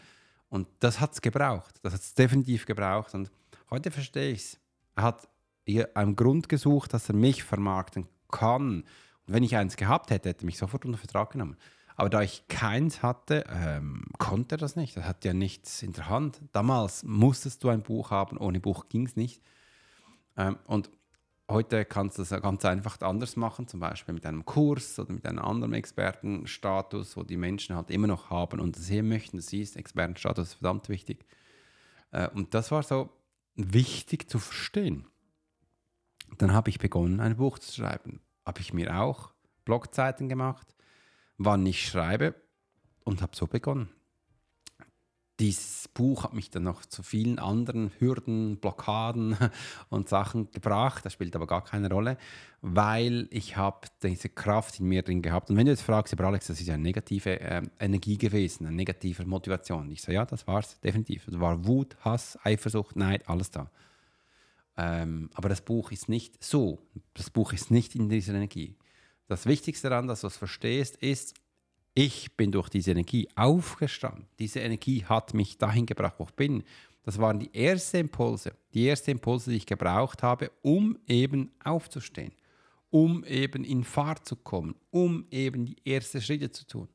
Und 0.50 0.67
das 0.79 1.00
hat 1.00 1.13
es 1.13 1.22
gebraucht. 1.22 1.79
Das 1.81 1.93
hat 1.93 2.01
es 2.01 2.13
definitiv 2.13 2.65
gebraucht. 2.65 3.13
Und 3.15 3.31
heute 3.70 3.89
verstehe 3.89 4.31
ich 4.31 4.41
es. 4.41 4.60
Er 4.96 5.03
hat 5.03 5.27
hier 5.65 5.96
einen 5.96 6.15
Grund 6.15 6.50
gesucht, 6.50 6.93
dass 6.93 7.10
er 7.10 7.15
mich 7.15 7.43
vermarkten 7.43 8.08
kann. 8.29 8.81
Und 8.81 9.34
wenn 9.34 9.43
ich 9.43 9.55
eins 9.55 9.77
gehabt 9.77 10.12
hätte, 10.12 10.29
hätte 10.29 10.43
er 10.43 10.46
mich 10.46 10.58
sofort 10.58 10.86
unter 10.86 10.98
Vertrag 10.98 11.31
genommen. 11.31 11.58
Aber 12.01 12.10
da 12.10 12.24
ich 12.24 12.48
keins 12.48 13.03
hatte, 13.03 13.43
ähm, 13.48 14.05
konnte 14.17 14.55
er 14.55 14.58
das 14.58 14.75
nicht. 14.75 14.98
Er 14.98 15.08
hat 15.08 15.24
ja 15.24 15.36
nichts 15.36 15.84
in 15.84 15.93
der 15.93 16.10
Hand. 16.10 16.41
Damals 16.51 17.03
musstest 17.03 17.63
du 17.63 17.70
ein 17.70 17.84
Buch 17.84 18.10
haben, 18.10 18.39
ohne 18.39 18.60
Buch 18.60 18.89
ging 18.89 19.05
es 19.05 19.15
nicht. 19.15 19.43
Ähm, 20.36 20.58
und 20.65 20.89
Heute 21.48 21.86
kannst 21.86 22.17
du 22.17 22.22
es 22.22 22.29
ganz 22.29 22.65
einfach 22.65 23.00
anders 23.01 23.36
machen, 23.36 23.67
zum 23.67 23.81
Beispiel 23.81 24.15
mit 24.15 24.25
einem 24.25 24.46
Kurs 24.46 24.98
oder 24.98 25.12
mit 25.12 25.27
einem 25.27 25.39
anderen 25.39 25.74
Expertenstatus, 25.74 27.17
wo 27.17 27.24
die 27.24 27.38
Menschen 27.38 27.75
halt 27.75 27.91
immer 27.91 28.08
noch 28.08 28.29
haben 28.31 28.62
und 28.62 28.77
sehen 28.77 29.08
möchten. 29.10 29.38
Das 29.38 29.51
ist 29.53 29.75
Expertenstatus 29.75 30.48
ist 30.48 30.53
verdammt 30.55 30.89
wichtig. 30.89 31.25
Äh, 32.12 32.29
und 32.29 32.55
das 32.55 32.72
war 32.72 32.81
so 32.81 33.10
wichtig 33.55 34.27
zu 34.27 34.39
verstehen. 34.39 35.05
Dann 36.39 36.53
habe 36.53 36.72
ich 36.72 36.79
begonnen, 36.79 37.20
ein 37.20 37.36
Buch 37.36 37.60
zu 37.60 37.72
schreiben. 37.72 38.22
Habe 38.43 38.62
ich 38.62 38.74
mir 38.74 39.00
auch 39.00 39.34
Blogzeiten 39.65 40.29
gemacht, 40.29 40.74
wann 41.46 41.66
ich 41.66 41.88
schreibe 41.88 42.36
und 43.04 43.22
habe 43.22 43.36
so 43.36 43.48
begonnen. 43.48 43.90
dieses 45.40 45.88
Buch 45.88 46.24
hat 46.24 46.34
mich 46.34 46.52
dann 46.52 46.62
noch 46.64 46.86
zu 46.86 47.02
vielen 47.02 47.40
anderen 47.40 47.92
Hürden, 47.98 48.58
Blockaden 48.58 49.36
und 49.90 50.08
Sachen 50.08 50.52
gebracht. 50.52 51.04
Das 51.04 51.14
spielt 51.14 51.36
aber 51.36 51.48
gar 51.48 51.64
keine 51.64 51.90
Rolle, 51.90 52.18
weil 52.62 53.28
ich 53.32 53.58
habe 53.58 53.88
diese 54.04 54.30
Kraft 54.30 54.80
in 54.80 54.88
mir 54.88 55.02
drin 55.02 55.24
gehabt. 55.24 55.50
Und 55.50 55.58
wenn 55.58 55.66
du 55.66 55.72
jetzt 55.72 55.82
fragst, 55.82 56.14
aber 56.14 56.26
Alex, 56.26 56.46
das 56.46 56.62
ist 56.62 56.70
eine 56.70 56.84
negative 56.84 57.40
äh, 57.40 57.64
Energie 57.80 58.20
gewesen, 58.20 58.68
eine 58.68 58.76
negative 58.76 59.26
Motivation. 59.26 59.90
Ich 59.90 60.02
sage, 60.04 60.14
ja, 60.14 60.26
das 60.26 60.46
war 60.46 60.60
es 60.60 60.80
definitiv. 60.82 61.28
Es 61.28 61.40
war 61.40 61.66
Wut, 61.66 61.98
Hass, 62.02 62.38
Eifersucht, 62.44 62.96
Neid, 62.96 63.28
alles 63.28 63.50
da. 63.50 63.72
Ähm, 64.78 65.32
aber 65.34 65.50
das 65.50 65.62
Buch 65.62 65.92
ist 65.92 66.08
nicht 66.08 66.44
so. 66.44 66.80
Das 67.16 67.32
Buch 67.32 67.52
ist 67.52 67.72
nicht 67.72 67.96
in 67.96 68.10
dieser 68.10 68.36
Energie. 68.36 68.76
Das 69.32 69.46
Wichtigste 69.46 69.90
daran, 69.90 70.08
dass 70.08 70.22
du 70.22 70.28
es 70.28 70.36
verstehst, 70.36 70.98
ist, 70.98 71.36
ich 71.94 72.36
bin 72.36 72.52
durch 72.52 72.68
diese 72.68 72.92
Energie 72.92 73.30
aufgestanden. 73.38 74.28
Diese 74.40 74.60
Energie 74.60 75.06
hat 75.06 75.34
mich 75.34 75.58
dahin 75.58 75.86
gebracht, 75.86 76.16
wo 76.18 76.26
ich 76.26 76.32
bin. 76.32 76.66
Das 77.04 77.18
waren 77.18 77.40
die 77.40 77.50
ersten 77.56 77.96
Impulse, 78.02 78.52
die 78.74 78.90
ersten 78.90 79.12
Impulse, 79.12 79.52
die 79.52 79.56
ich 79.56 79.66
gebraucht 79.66 80.22
habe, 80.22 80.52
um 80.64 80.98
eben 81.08 81.50
aufzustehen, 81.64 82.34
um 82.90 83.24
eben 83.24 83.64
in 83.64 83.86
Fahrt 83.86 84.28
zu 84.28 84.36
kommen, 84.36 84.76
um 84.90 85.26
eben 85.32 85.66
die 85.66 85.78
ersten 85.86 86.22
Schritte 86.22 86.52
zu 86.52 86.68
tun, 86.68 86.90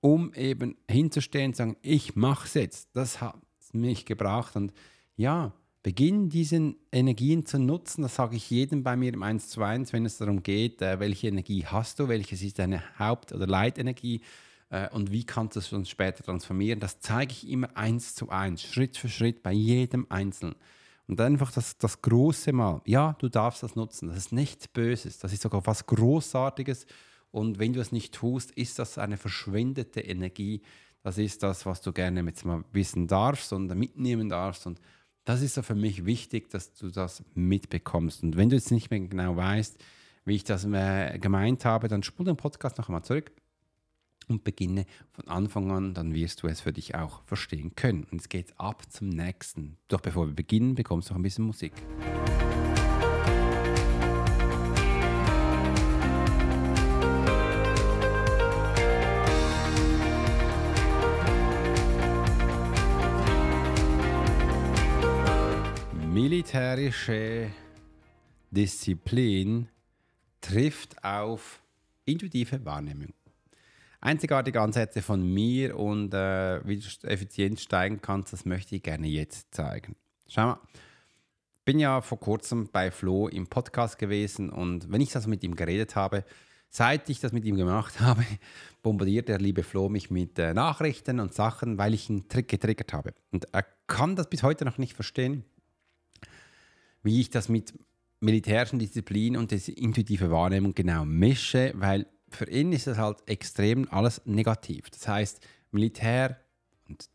um 0.00 0.34
eben 0.34 0.76
hinzustehen 0.86 1.46
und 1.46 1.54
zu 1.54 1.62
sagen, 1.62 1.76
ich 1.80 2.14
mache 2.14 2.46
es 2.46 2.52
jetzt. 2.52 2.90
Das 2.92 3.22
hat 3.22 3.38
mich 3.72 4.04
gebraucht. 4.04 4.54
Und 4.54 4.74
ja, 5.16 5.54
Beginn 5.82 6.28
diese 6.28 6.74
Energien 6.92 7.46
zu 7.46 7.58
nutzen, 7.58 8.02
das 8.02 8.14
sage 8.14 8.36
ich 8.36 8.50
jedem 8.50 8.82
bei 8.82 8.96
mir 8.96 9.14
im 9.14 9.22
1 9.22 9.48
zu 9.48 9.62
1, 9.62 9.94
wenn 9.94 10.04
es 10.04 10.18
darum 10.18 10.42
geht, 10.42 10.82
äh, 10.82 11.00
welche 11.00 11.28
Energie 11.28 11.64
hast 11.64 11.98
du, 11.98 12.08
welches 12.08 12.42
ist 12.42 12.58
deine 12.58 12.82
Haupt- 12.98 13.32
oder 13.32 13.46
Leitenergie 13.46 14.20
äh, 14.68 14.90
und 14.90 15.10
wie 15.10 15.24
kannst 15.24 15.56
du 15.56 15.60
es 15.60 15.72
uns 15.72 15.88
später 15.88 16.22
transformieren. 16.22 16.80
Das 16.80 17.00
zeige 17.00 17.32
ich 17.32 17.48
immer 17.48 17.74
eins 17.78 18.14
zu 18.14 18.28
eins, 18.28 18.62
Schritt 18.62 18.98
für 18.98 19.08
Schritt 19.08 19.42
bei 19.42 19.52
jedem 19.52 20.06
Einzelnen. 20.10 20.54
Und 21.06 21.18
einfach 21.20 21.50
das, 21.50 21.78
das 21.78 22.02
große 22.02 22.52
Mal, 22.52 22.82
ja, 22.84 23.16
du 23.18 23.30
darfst 23.30 23.62
das 23.62 23.74
nutzen, 23.74 24.08
das 24.08 24.18
ist 24.18 24.32
nichts 24.32 24.68
Böses, 24.68 25.18
das 25.18 25.32
ist 25.32 25.42
sogar 25.42 25.66
was 25.66 25.86
Großartiges. 25.86 26.86
Und 27.30 27.58
wenn 27.58 27.72
du 27.72 27.80
es 27.80 27.90
nicht 27.90 28.14
tust, 28.14 28.50
ist 28.52 28.78
das 28.78 28.98
eine 28.98 29.16
verschwendete 29.16 30.00
Energie. 30.00 30.60
Das 31.02 31.16
ist 31.16 31.42
das, 31.42 31.64
was 31.64 31.80
du 31.80 31.92
gerne 31.92 32.22
jetzt 32.22 32.44
mal 32.44 32.64
wissen 32.72 33.06
darfst 33.06 33.52
und 33.52 33.74
mitnehmen 33.74 34.28
darfst. 34.28 34.66
Und 34.66 34.78
das 35.24 35.42
ist 35.42 35.54
so 35.54 35.62
für 35.62 35.74
mich 35.74 36.04
wichtig, 36.04 36.50
dass 36.50 36.74
du 36.74 36.90
das 36.90 37.22
mitbekommst. 37.34 38.22
Und 38.22 38.36
wenn 38.36 38.48
du 38.48 38.56
jetzt 38.56 38.70
nicht 38.70 38.90
mehr 38.90 39.00
genau 39.00 39.36
weißt, 39.36 39.82
wie 40.24 40.36
ich 40.36 40.44
das 40.44 40.64
äh, 40.64 41.18
gemeint 41.18 41.64
habe, 41.64 41.88
dann 41.88 42.02
spul 42.02 42.26
den 42.26 42.36
Podcast 42.36 42.78
noch 42.78 42.88
einmal 42.88 43.04
zurück 43.04 43.32
und 44.28 44.44
beginne 44.44 44.86
von 45.12 45.28
Anfang 45.28 45.70
an, 45.70 45.94
dann 45.94 46.14
wirst 46.14 46.42
du 46.42 46.46
es 46.46 46.60
für 46.60 46.72
dich 46.72 46.94
auch 46.94 47.22
verstehen 47.24 47.74
können. 47.74 48.06
Und 48.10 48.20
es 48.20 48.28
geht 48.28 48.58
ab 48.58 48.90
zum 48.90 49.08
nächsten. 49.08 49.76
Doch 49.88 50.00
bevor 50.00 50.26
wir 50.26 50.34
beginnen, 50.34 50.74
bekommst 50.74 51.10
du 51.10 51.14
noch 51.14 51.18
ein 51.18 51.22
bisschen 51.22 51.44
Musik. 51.44 51.72
Militärische 66.50 67.48
Disziplin 68.50 69.68
trifft 70.40 71.04
auf 71.04 71.62
intuitive 72.06 72.64
Wahrnehmung. 72.64 73.12
Einzigartige 74.00 74.60
Ansätze 74.60 75.00
von 75.00 75.22
mir 75.22 75.78
und 75.78 76.12
äh, 76.12 76.66
wie 76.66 76.78
du 76.78 77.06
effizient 77.06 77.60
steigen 77.60 78.00
kannst, 78.02 78.32
das 78.32 78.46
möchte 78.46 78.74
ich 78.74 78.82
gerne 78.82 79.06
jetzt 79.06 79.54
zeigen. 79.54 79.94
Schau 80.26 80.46
mal, 80.46 80.60
bin 81.64 81.78
ja 81.78 82.00
vor 82.00 82.18
kurzem 82.18 82.68
bei 82.72 82.90
Flo 82.90 83.28
im 83.28 83.46
Podcast 83.46 83.96
gewesen 83.96 84.50
und 84.50 84.90
wenn 84.90 85.00
ich 85.00 85.12
das 85.12 85.28
mit 85.28 85.44
ihm 85.44 85.54
geredet 85.54 85.94
habe, 85.94 86.24
seit 86.68 87.08
ich 87.10 87.20
das 87.20 87.30
mit 87.30 87.44
ihm 87.44 87.54
gemacht 87.54 88.00
habe, 88.00 88.24
bombardiert 88.82 89.28
der 89.28 89.38
liebe 89.38 89.62
Flo 89.62 89.88
mich 89.88 90.10
mit 90.10 90.36
äh, 90.40 90.52
Nachrichten 90.52 91.20
und 91.20 91.32
Sachen, 91.32 91.78
weil 91.78 91.94
ich 91.94 92.10
ihn 92.10 92.24
getriggert 92.28 92.92
habe. 92.92 93.14
Und 93.30 93.46
er 93.54 93.64
kann 93.86 94.16
das 94.16 94.28
bis 94.28 94.42
heute 94.42 94.64
noch 94.64 94.78
nicht 94.78 94.94
verstehen 94.94 95.44
wie 97.02 97.20
ich 97.20 97.30
das 97.30 97.48
mit 97.48 97.72
militärischen 98.20 98.78
Disziplin 98.78 99.36
und 99.36 99.50
der 99.50 99.60
intuitive 99.76 100.30
Wahrnehmung 100.30 100.74
genau 100.74 101.04
mische, 101.04 101.72
weil 101.76 102.06
für 102.28 102.48
ihn 102.48 102.72
ist 102.72 102.86
das 102.86 102.98
halt 102.98 103.18
extrem 103.26 103.88
alles 103.90 104.22
negativ. 104.24 104.90
Das 104.90 105.08
heißt, 105.08 105.40
Militär 105.72 106.38
und 106.88 107.08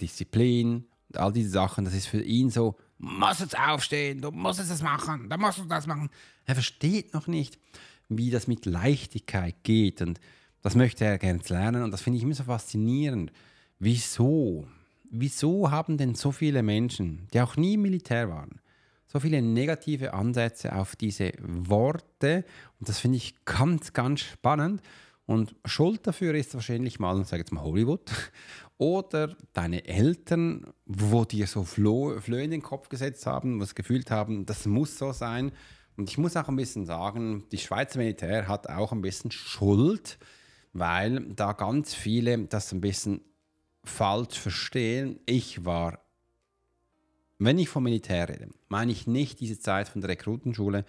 Disziplin 0.00 0.86
und 1.08 1.16
all 1.18 1.32
diese 1.32 1.50
Sachen, 1.50 1.84
das 1.84 1.94
ist 1.94 2.06
für 2.06 2.22
ihn 2.22 2.50
so, 2.50 2.76
musst 2.98 3.40
jetzt 3.40 3.58
aufstehen, 3.58 4.20
du 4.20 4.30
musst 4.30 4.60
es 4.60 4.82
machen, 4.82 5.28
da 5.28 5.36
musst 5.36 5.58
du 5.58 5.64
das 5.64 5.86
machen. 5.86 6.10
Er 6.44 6.54
versteht 6.54 7.14
noch 7.14 7.26
nicht, 7.26 7.58
wie 8.08 8.30
das 8.30 8.46
mit 8.46 8.66
Leichtigkeit 8.66 9.56
geht 9.62 10.00
und 10.02 10.20
das 10.62 10.74
möchte 10.74 11.04
er 11.04 11.18
gerne 11.18 11.40
lernen 11.48 11.82
und 11.82 11.90
das 11.90 12.02
finde 12.02 12.16
ich 12.18 12.22
immer 12.22 12.34
so 12.34 12.44
faszinierend. 12.44 13.32
Wieso? 13.78 14.66
Wieso 15.10 15.70
haben 15.70 15.96
denn 15.96 16.14
so 16.14 16.32
viele 16.32 16.62
Menschen, 16.62 17.28
die 17.32 17.40
auch 17.40 17.56
nie 17.56 17.76
Militär 17.76 18.28
waren, 18.28 18.60
so 19.08 19.20
viele 19.20 19.42
negative 19.42 20.12
Ansätze 20.12 20.74
auf 20.76 20.94
diese 20.94 21.32
Worte. 21.40 22.44
Und 22.78 22.88
das 22.88 23.00
finde 23.00 23.16
ich 23.16 23.44
ganz, 23.44 23.92
ganz 23.94 24.20
spannend. 24.20 24.82
Und 25.24 25.56
Schuld 25.64 26.06
dafür 26.06 26.34
ist 26.34 26.54
wahrscheinlich 26.54 27.00
mal, 27.00 27.22
sag 27.24 27.38
jetzt 27.38 27.52
mal 27.52 27.62
Hollywood 27.62 28.10
oder 28.78 29.36
deine 29.52 29.86
Eltern, 29.86 30.72
wo 30.86 31.24
dir 31.24 31.46
so 31.46 31.64
Flöhe 31.64 32.42
in 32.42 32.50
den 32.50 32.62
Kopf 32.62 32.88
gesetzt 32.88 33.26
haben, 33.26 33.60
was 33.60 33.74
gefühlt 33.74 34.10
haben, 34.10 34.46
das 34.46 34.66
muss 34.66 34.98
so 34.98 35.12
sein. 35.12 35.52
Und 35.96 36.08
ich 36.08 36.16
muss 36.16 36.36
auch 36.36 36.48
ein 36.48 36.56
bisschen 36.56 36.86
sagen, 36.86 37.44
die 37.50 37.58
Schweizer 37.58 37.98
Militär 37.98 38.46
hat 38.46 38.68
auch 38.68 38.92
ein 38.92 39.02
bisschen 39.02 39.30
Schuld, 39.30 40.18
weil 40.72 41.20
da 41.34 41.52
ganz 41.52 41.92
viele 41.92 42.38
das 42.46 42.72
ein 42.72 42.80
bisschen 42.80 43.20
falsch 43.84 44.38
verstehen. 44.38 45.18
Ich 45.26 45.64
war 45.64 45.98
wenn 47.38 47.58
ich 47.58 47.68
vom 47.68 47.84
Militär 47.84 48.28
rede, 48.28 48.48
meine 48.68 48.90
ich 48.90 49.06
nicht 49.06 49.40
diese 49.40 49.60
Zeit 49.60 49.88
von 49.88 50.00
der 50.00 50.10
Rekrutenschule, 50.10 50.84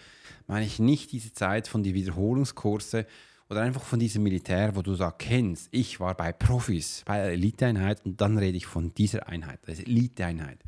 meine 0.48 0.66
ich 0.66 0.80
nicht 0.80 1.12
diese 1.12 1.34
Zeit 1.34 1.68
von 1.68 1.84
den 1.84 1.94
Wiederholungskurse 1.94 3.06
oder 3.50 3.62
einfach 3.62 3.84
von 3.84 4.00
diesem 4.00 4.24
Militär, 4.24 4.76
wo 4.76 4.82
du 4.82 4.96
da 4.96 5.12
kennst, 5.12 5.70
ich 5.72 6.00
war 6.00 6.16
bei 6.16 6.32
Profis, 6.32 7.04
bei 7.06 7.18
der 7.18 7.32
Eliteeinheit 7.34 8.04
und 8.06 8.20
dann 8.20 8.38
rede 8.38 8.58
ich 8.58 8.66
von 8.66 8.94
dieser 8.94 9.28
Einheit, 9.28 9.60
also 9.68 9.84
Eliteeinheit. 9.84 10.60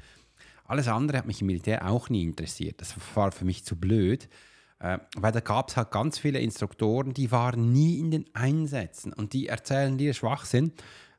Alles 0.66 0.88
andere 0.88 1.18
hat 1.18 1.26
mich 1.26 1.42
im 1.42 1.48
Militär 1.48 1.90
auch 1.90 2.10
nie 2.10 2.24
interessiert. 2.24 2.80
Das 2.80 2.96
war 3.16 3.32
für 3.32 3.44
mich 3.44 3.66
zu 3.66 3.76
blöd, 3.76 4.30
äh, 4.80 5.00
weil 5.18 5.32
da 5.32 5.42
gab 5.42 5.70
es 5.70 5.78
halt 5.78 5.92
ganz 5.92 6.18
viele 6.18 6.40
Instruktoren, 6.40 7.14
die 7.14 7.32
waren 7.32 7.74
nie 7.74 8.00
in 8.00 8.10
den 8.10 8.26
Einsätzen 8.34 9.12
und 9.14 9.34
die 9.34 9.48
erzählen 9.48 9.98
dir 9.98 10.14
Schwachsinn, 10.14 10.72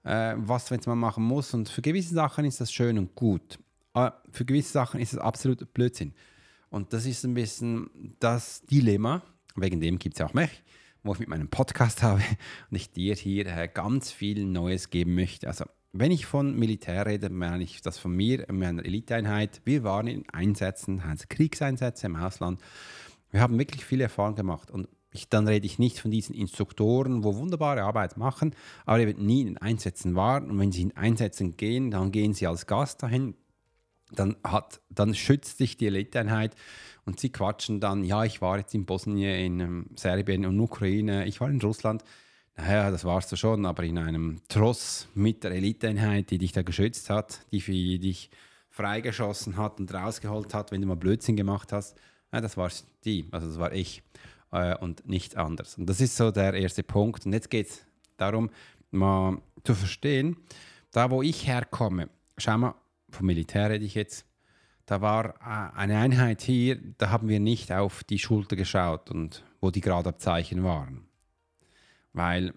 äh, 0.04 0.34
was 0.36 0.70
man 0.86 0.98
machen 0.98 1.24
muss. 1.24 1.52
Und 1.52 1.68
für 1.68 1.82
gewisse 1.82 2.14
Sachen 2.14 2.44
ist 2.44 2.60
das 2.60 2.72
schön 2.72 2.96
und 2.96 3.14
gut. 3.14 3.58
Aber 3.92 4.22
für 4.30 4.44
gewisse 4.44 4.72
Sachen 4.72 5.00
ist 5.00 5.12
es 5.12 5.18
absolut 5.18 5.72
Blödsinn. 5.74 6.14
Und 6.70 6.92
das 6.92 7.04
ist 7.04 7.24
ein 7.24 7.34
bisschen 7.34 8.16
das 8.18 8.62
Dilemma, 8.62 9.22
wegen 9.56 9.80
dem 9.80 9.98
gibt 9.98 10.14
es 10.14 10.20
ja 10.20 10.26
auch 10.26 10.34
mich, 10.34 10.62
wo 11.02 11.12
ich 11.12 11.18
mit 11.18 11.28
meinem 11.28 11.48
Podcast 11.48 12.02
habe 12.02 12.22
und 12.70 12.76
ich 12.76 12.90
dir 12.90 13.14
hier 13.14 13.46
äh, 13.46 13.68
ganz 13.72 14.10
viel 14.10 14.46
Neues 14.46 14.90
geben 14.90 15.14
möchte. 15.14 15.48
Also, 15.48 15.66
wenn 15.92 16.10
ich 16.10 16.24
von 16.24 16.58
Militär 16.58 17.04
rede, 17.04 17.28
meine 17.28 17.62
ich 17.62 17.82
das 17.82 17.98
von 17.98 18.16
mir, 18.16 18.46
meiner 18.50 18.82
Eliteeinheit. 18.82 19.60
Wir 19.66 19.84
waren 19.84 20.06
in 20.06 20.26
Einsätzen, 20.30 21.00
also 21.00 21.26
Kriegseinsätze 21.28 22.06
im 22.06 22.16
Ausland. 22.16 22.62
Wir 23.30 23.40
haben 23.40 23.58
wirklich 23.58 23.84
viel 23.84 24.00
Erfahrung 24.00 24.34
gemacht 24.34 24.70
und 24.70 24.88
ich, 25.10 25.28
dann 25.28 25.46
rede 25.46 25.66
ich 25.66 25.78
nicht 25.78 26.00
von 26.00 26.10
diesen 26.10 26.34
Instruktoren, 26.34 27.22
wo 27.22 27.36
wunderbare 27.36 27.82
Arbeit 27.82 28.16
machen, 28.16 28.54
aber 28.86 29.00
eben 29.00 29.26
nie 29.26 29.42
in 29.42 29.58
Einsätzen 29.58 30.14
waren. 30.14 30.50
Und 30.50 30.58
wenn 30.58 30.72
sie 30.72 30.82
in 30.82 30.96
Einsätzen 30.96 31.58
gehen, 31.58 31.90
dann 31.90 32.12
gehen 32.12 32.32
sie 32.32 32.46
als 32.46 32.66
Gast 32.66 33.02
dahin, 33.02 33.34
dann, 34.14 34.36
hat, 34.44 34.80
dann 34.90 35.14
schützt 35.14 35.58
sich 35.58 35.76
die 35.76 35.86
Eliteeinheit 35.86 36.54
und 37.04 37.18
sie 37.18 37.30
quatschen 37.30 37.80
dann, 37.80 38.04
ja, 38.04 38.24
ich 38.24 38.40
war 38.40 38.58
jetzt 38.58 38.74
in 38.74 38.84
Bosnien, 38.84 39.38
in 39.38 39.60
ähm, 39.60 39.86
Serbien 39.96 40.46
und 40.46 40.60
Ukraine, 40.60 41.26
ich 41.26 41.40
war 41.40 41.50
in 41.50 41.60
Russland. 41.60 42.04
Naja, 42.56 42.90
das 42.90 43.04
warst 43.04 43.32
du 43.32 43.36
schon, 43.36 43.64
aber 43.64 43.82
in 43.84 43.98
einem 43.98 44.40
Tross 44.48 45.08
mit 45.14 45.42
der 45.42 45.52
Eliteeinheit, 45.52 46.30
die 46.30 46.38
dich 46.38 46.52
da 46.52 46.62
geschützt 46.62 47.08
hat, 47.08 47.40
die 47.50 47.60
für 47.60 47.72
dich 47.72 48.30
freigeschossen 48.68 49.56
hat 49.56 49.80
und 49.80 49.92
rausgeholt 49.92 50.52
hat, 50.54 50.70
wenn 50.70 50.80
du 50.80 50.86
mal 50.86 50.96
Blödsinn 50.96 51.36
gemacht 51.36 51.72
hast, 51.72 51.96
ja, 52.32 52.40
das 52.40 52.56
war 52.56 52.70
die, 53.04 53.26
also 53.30 53.46
das 53.46 53.58
war 53.58 53.72
ich 53.72 54.02
äh, 54.52 54.76
und 54.78 55.06
nichts 55.06 55.34
anderes. 55.34 55.76
Und 55.76 55.86
das 55.86 56.00
ist 56.00 56.16
so 56.16 56.30
der 56.30 56.54
erste 56.54 56.82
Punkt. 56.82 57.26
Und 57.26 57.32
jetzt 57.32 57.50
geht 57.50 57.68
es 57.68 57.84
darum, 58.16 58.50
mal 58.90 59.38
zu 59.64 59.74
verstehen, 59.74 60.36
da 60.90 61.10
wo 61.10 61.22
ich 61.22 61.46
herkomme, 61.46 62.08
schau 62.36 62.58
mal, 62.58 62.74
vom 63.14 63.26
Militär 63.26 63.70
rede 63.70 63.84
ich 63.84 63.94
jetzt, 63.94 64.26
da 64.86 65.00
war 65.00 65.34
äh, 65.40 65.78
eine 65.78 65.98
Einheit 65.98 66.42
hier, 66.42 66.78
da 66.98 67.10
haben 67.10 67.28
wir 67.28 67.40
nicht 67.40 67.72
auf 67.72 68.04
die 68.04 68.18
Schulter 68.18 68.56
geschaut 68.56 69.10
und 69.10 69.44
wo 69.60 69.70
die 69.70 69.80
Gradabzeichen 69.80 70.64
waren. 70.64 71.06
Weil 72.12 72.52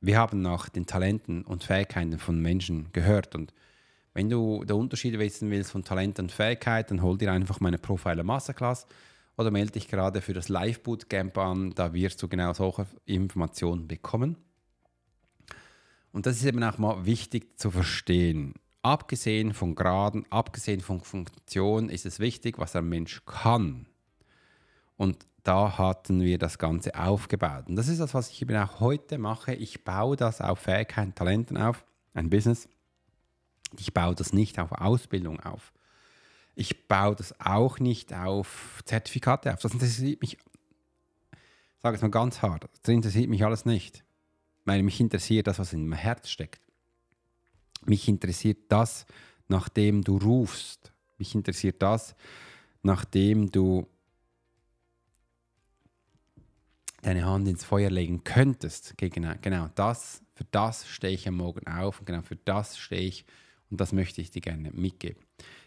wir 0.00 0.18
haben 0.18 0.40
nach 0.40 0.68
den 0.68 0.86
Talenten 0.86 1.42
und 1.42 1.64
Fähigkeiten 1.64 2.18
von 2.18 2.40
Menschen 2.40 2.92
gehört 2.92 3.34
und 3.34 3.52
Wenn 4.16 4.30
du 4.30 4.64
den 4.64 4.76
Unterschied 4.76 5.18
wissen 5.18 5.50
willst 5.50 5.72
von 5.72 5.84
Talent 5.84 6.18
und 6.18 6.32
Fähigkeit, 6.32 6.90
dann 6.90 7.02
hol 7.02 7.18
dir 7.18 7.30
einfach 7.30 7.60
meine 7.60 7.76
Profiler 7.76 8.22
Masterclass 8.22 8.86
oder 9.36 9.50
melde 9.50 9.72
dich 9.72 9.88
gerade 9.88 10.22
für 10.22 10.32
das 10.32 10.48
Live 10.48 10.82
Bootcamp 10.82 11.36
an. 11.36 11.72
Da 11.74 11.92
wirst 11.92 12.22
du 12.22 12.26
genau 12.26 12.54
solche 12.54 12.86
Informationen 13.04 13.86
bekommen. 13.86 14.38
Und 16.12 16.24
das 16.24 16.36
ist 16.36 16.46
eben 16.46 16.64
auch 16.64 16.78
mal 16.78 17.04
wichtig 17.04 17.58
zu 17.58 17.70
verstehen. 17.70 18.54
Abgesehen 18.86 19.52
von 19.52 19.74
Graden, 19.74 20.24
abgesehen 20.30 20.80
von 20.80 21.00
Funktion 21.00 21.88
ist 21.88 22.06
es 22.06 22.20
wichtig, 22.20 22.56
was 22.60 22.76
ein 22.76 22.88
Mensch 22.88 23.24
kann. 23.26 23.88
Und 24.96 25.26
da 25.42 25.76
hatten 25.76 26.20
wir 26.20 26.38
das 26.38 26.56
Ganze 26.56 26.94
aufgebaut. 26.94 27.64
Und 27.66 27.74
das 27.74 27.88
ist 27.88 27.98
das, 27.98 28.14
was 28.14 28.30
ich 28.30 28.42
eben 28.42 28.56
auch 28.56 28.78
heute 28.78 29.18
mache. 29.18 29.54
Ich 29.54 29.82
baue 29.82 30.14
das 30.14 30.40
auf 30.40 30.60
Fähigkeiten, 30.60 31.16
Talenten 31.16 31.56
auf, 31.56 31.84
ein 32.14 32.30
Business. 32.30 32.68
Ich 33.76 33.92
baue 33.92 34.14
das 34.14 34.32
nicht 34.32 34.56
auf 34.60 34.70
Ausbildung 34.70 35.40
auf. 35.40 35.72
Ich 36.54 36.86
baue 36.86 37.16
das 37.16 37.34
auch 37.40 37.80
nicht 37.80 38.14
auf 38.14 38.82
Zertifikate 38.84 39.52
auf. 39.52 39.58
Das 39.58 39.72
interessiert 39.72 40.20
mich, 40.20 40.34
ich 40.34 41.82
sage 41.82 41.96
es 41.96 42.02
mal 42.02 42.10
ganz 42.12 42.40
hart, 42.40 42.68
das 42.82 42.94
interessiert 42.94 43.30
mich 43.30 43.44
alles 43.44 43.64
nicht. 43.64 44.04
Weil 44.64 44.84
mich 44.84 45.00
interessiert 45.00 45.48
das, 45.48 45.58
was 45.58 45.72
in 45.72 45.88
meinem 45.88 45.98
Herz 45.98 46.28
steckt. 46.28 46.65
Mich 47.84 48.08
interessiert 48.08 48.58
das, 48.68 49.06
nachdem 49.48 50.02
du 50.02 50.16
rufst. 50.16 50.92
Mich 51.18 51.34
interessiert 51.34 51.82
das, 51.82 52.14
nachdem 52.82 53.50
du 53.50 53.86
deine 57.02 57.24
Hand 57.24 57.46
ins 57.46 57.64
Feuer 57.64 57.90
legen 57.90 58.24
könntest. 58.24 58.92
Okay, 58.92 59.10
genau, 59.10 59.34
genau 59.40 59.68
das, 59.74 60.22
für 60.34 60.44
das 60.50 60.88
stehe 60.88 61.14
ich 61.14 61.28
am 61.28 61.36
Morgen 61.36 61.66
auf 61.66 62.00
und 62.00 62.06
genau 62.06 62.22
für 62.22 62.36
das 62.36 62.78
stehe 62.78 63.02
ich 63.02 63.24
und 63.70 63.80
das 63.80 63.92
möchte 63.92 64.20
ich 64.20 64.30
dir 64.30 64.40
gerne 64.40 64.70
mitgeben. 64.72 65.22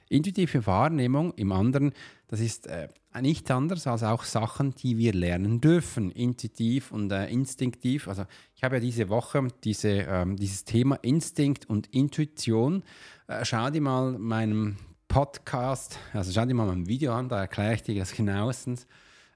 Intuitive 0.10 0.66
Wahrnehmung 0.66 1.34
im 1.36 1.51
anderen, 1.51 1.94
das 2.28 2.39
ist 2.39 2.68
äh, 2.68 2.89
nichts 3.22 3.50
anderes 3.50 3.88
als 3.88 4.04
auch 4.04 4.24
Sachen, 4.24 4.75
die 4.75 4.98
wir 4.98 5.13
lernen 5.13 5.62
dürfen, 5.62 6.12
intuitiv 6.12 6.92
und 6.92 7.12
äh, 7.12 7.28
instinktiv. 7.28 8.08
Also 8.08 8.25
ich 8.56 8.63
habe 8.63 8.75
ja 8.75 8.80
diese 8.82 9.10
Woche 9.10 9.48
diese, 9.63 9.89
ähm, 9.89 10.36
dieses 10.36 10.66
Thema 10.66 10.96
Instinkt 11.01 11.70
und 11.70 11.88
Intuition. 11.88 12.84
Äh, 13.28 13.46
schau 13.46 13.70
dir 13.70 13.82
mal 13.82 14.18
meinen 14.20 14.78
Podcast, 15.08 15.98
also 16.13 16.32
schau 16.32 16.46
dir 16.46 16.54
mal 16.54 16.68
mein 16.68 16.88
Video 16.88 17.13
an, 17.13 17.30
da 17.30 17.39
erkläre 17.39 17.74
ich 17.74 17.84
dir 17.84 17.96
das 17.96 18.13
genauestens. 18.13 18.86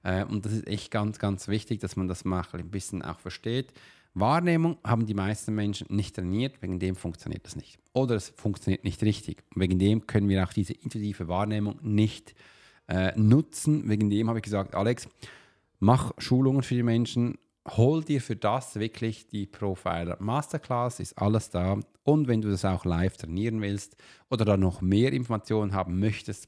Äh, 0.04 0.26
und 0.26 0.46
das 0.46 0.54
ist 0.54 0.68
echt 0.68 0.92
ganz, 0.92 1.18
ganz 1.18 1.48
wichtig, 1.48 1.80
dass 1.80 1.96
man 1.96 2.08
das 2.08 2.26
mal 2.26 2.44
ein 2.54 2.70
bisschen 2.70 3.02
auch 3.02 3.20
versteht. 3.20 3.74
Wahrnehmung 4.14 4.78
haben 4.84 5.06
die 5.06 5.14
meisten 5.14 5.56
Menschen 5.56 5.88
nicht 5.90 6.16
trainiert, 6.16 6.62
wegen 6.62 6.80
dem 6.80 6.96
funktioniert 6.96 7.46
das 7.46 7.56
nicht. 7.56 7.80
Oder 7.94 8.16
es 8.16 8.30
funktioniert 8.30 8.84
nicht 8.84 9.02
richtig. 9.04 9.44
Und 9.54 9.62
wegen 9.62 9.80
dem 9.80 10.06
können 10.06 10.30
wir 10.30 10.44
auch 10.44 10.54
diese 10.54 10.74
intuitive 10.74 11.28
Wahrnehmung 11.28 11.80
nicht 11.82 12.36
äh, 12.88 13.18
nutzen. 13.20 13.90
Wegen 13.90 14.10
dem 14.10 14.30
habe 14.30 14.40
ich 14.40 14.44
gesagt, 14.44 14.76
Alex, 14.76 15.08
mach 15.80 16.12
Schulungen 16.20 16.62
für 16.62 16.76
die 16.76 16.84
Menschen, 16.84 17.38
hol 17.68 18.04
dir 18.04 18.22
für 18.22 18.36
das 18.36 18.76
wirklich 18.76 19.28
die 19.28 19.46
Profiler 19.46 20.18
Masterclass, 20.20 21.00
ist 21.00 21.18
alles 21.18 21.50
da. 21.50 21.80
Und 22.04 22.28
wenn 22.28 22.42
du 22.42 22.50
das 22.50 22.66
auch 22.66 22.86
live 22.86 23.18
trainieren 23.18 23.62
willst 23.62 23.96
oder 24.30 24.46
da 24.46 24.58
noch 24.58 24.82
mehr 24.82 25.14
Informationen 25.14 25.74
haben 25.74 26.00
möchtest, 26.00 26.48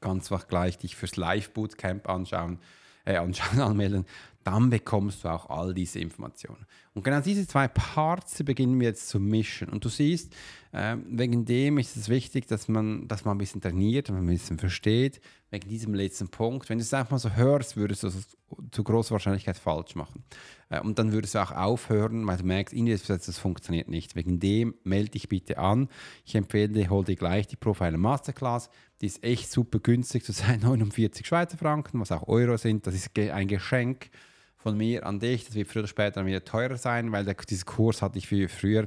ganz 0.00 0.32
einfach 0.32 0.48
gleich 0.48 0.78
dich 0.78 0.96
fürs 0.96 1.16
Live-Bootcamp 1.16 2.08
anschauen, 2.08 2.58
äh, 3.04 3.16
anmelden 3.16 4.06
dann 4.44 4.70
bekommst 4.70 5.24
du 5.24 5.28
auch 5.28 5.50
all 5.50 5.74
diese 5.74 5.98
Informationen. 5.98 6.66
Und 6.94 7.04
genau 7.04 7.20
diese 7.20 7.46
zwei 7.46 7.68
Parts 7.68 8.42
beginnen 8.42 8.80
wir 8.80 8.88
jetzt 8.88 9.08
zu 9.08 9.20
mischen. 9.20 9.68
Und 9.68 9.84
du 9.84 9.88
siehst, 9.88 10.34
äh, 10.72 10.96
wegen 11.08 11.44
dem 11.44 11.78
ist 11.78 11.96
es 11.96 12.08
wichtig, 12.08 12.46
dass 12.46 12.68
man, 12.68 13.06
dass 13.06 13.24
man 13.24 13.34
ein 13.36 13.38
bisschen 13.38 13.60
trainiert, 13.60 14.08
dass 14.08 14.14
man 14.14 14.24
ein 14.24 14.28
bisschen 14.28 14.58
versteht, 14.58 15.20
wegen 15.50 15.68
diesem 15.68 15.94
letzten 15.94 16.28
Punkt. 16.28 16.68
Wenn 16.68 16.78
du 16.78 16.82
es 16.82 16.94
einfach 16.94 17.12
mal 17.12 17.18
so 17.18 17.32
hörst, 17.32 17.76
würdest 17.76 18.04
du 18.04 18.08
es 18.08 18.28
zu 18.70 18.84
großer 18.84 19.12
Wahrscheinlichkeit 19.12 19.56
falsch 19.56 19.94
machen. 19.94 20.24
Äh, 20.68 20.80
und 20.80 20.98
dann 20.98 21.12
würdest 21.12 21.34
du 21.34 21.42
auch 21.42 21.50
aufhören, 21.50 22.26
weil 22.26 22.38
du 22.38 22.44
merkst, 22.44 22.74
in 22.74 22.86
das 22.86 23.38
funktioniert 23.38 23.88
nicht. 23.88 24.16
Wegen 24.16 24.40
dem 24.40 24.74
melde 24.84 25.10
dich 25.10 25.28
bitte 25.28 25.58
an. 25.58 25.88
Ich 26.24 26.34
empfehle 26.34 26.68
dir, 26.68 26.90
hol 26.90 27.04
dir 27.04 27.16
gleich 27.16 27.46
die 27.46 27.56
Profiler 27.56 27.98
Masterclass. 27.98 28.70
Die 29.00 29.06
ist 29.06 29.24
echt 29.24 29.50
super 29.50 29.80
günstig 29.80 30.24
zu 30.24 30.32
sein, 30.32 30.60
49 30.62 31.26
Schweizer 31.26 31.58
Franken, 31.58 32.00
was 32.00 32.12
auch 32.12 32.28
Euro 32.28 32.56
sind. 32.56 32.86
Das 32.86 32.94
ist 32.94 33.10
ein 33.18 33.48
Geschenk 33.48 34.10
von 34.56 34.76
mir 34.76 35.06
an 35.06 35.18
dich. 35.18 35.46
Das 35.46 35.54
wird 35.54 35.68
früher 35.68 35.82
oder 35.82 35.88
später 35.88 36.26
wieder 36.26 36.44
teurer 36.44 36.76
sein, 36.76 37.10
weil 37.12 37.24
der, 37.24 37.34
diesen 37.34 37.66
Kurs 37.66 38.02
hatte 38.02 38.18
ich 38.18 38.28
für 38.28 38.48
früher 38.48 38.86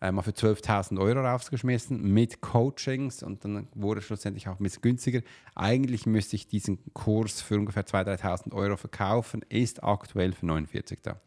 äh, 0.00 0.12
mal 0.12 0.22
für 0.22 0.30
12.000 0.30 1.00
Euro 1.00 1.20
rausgeschmissen 1.20 2.00
mit 2.12 2.40
Coachings 2.40 3.22
und 3.22 3.44
dann 3.44 3.68
wurde 3.74 4.00
es 4.00 4.06
schlussendlich 4.06 4.48
auch 4.48 4.58
ein 4.58 4.62
bisschen 4.62 4.82
günstiger. 4.82 5.22
Eigentlich 5.54 6.06
müsste 6.06 6.36
ich 6.36 6.46
diesen 6.46 6.78
Kurs 6.92 7.42
für 7.42 7.56
ungefähr 7.56 7.84
2.000, 7.84 8.20
3.000 8.20 8.54
Euro 8.54 8.76
verkaufen, 8.76 9.44
ist 9.48 9.82
aktuell 9.82 10.32
für 10.32 10.46
49 10.46 11.00
da. 11.02 11.20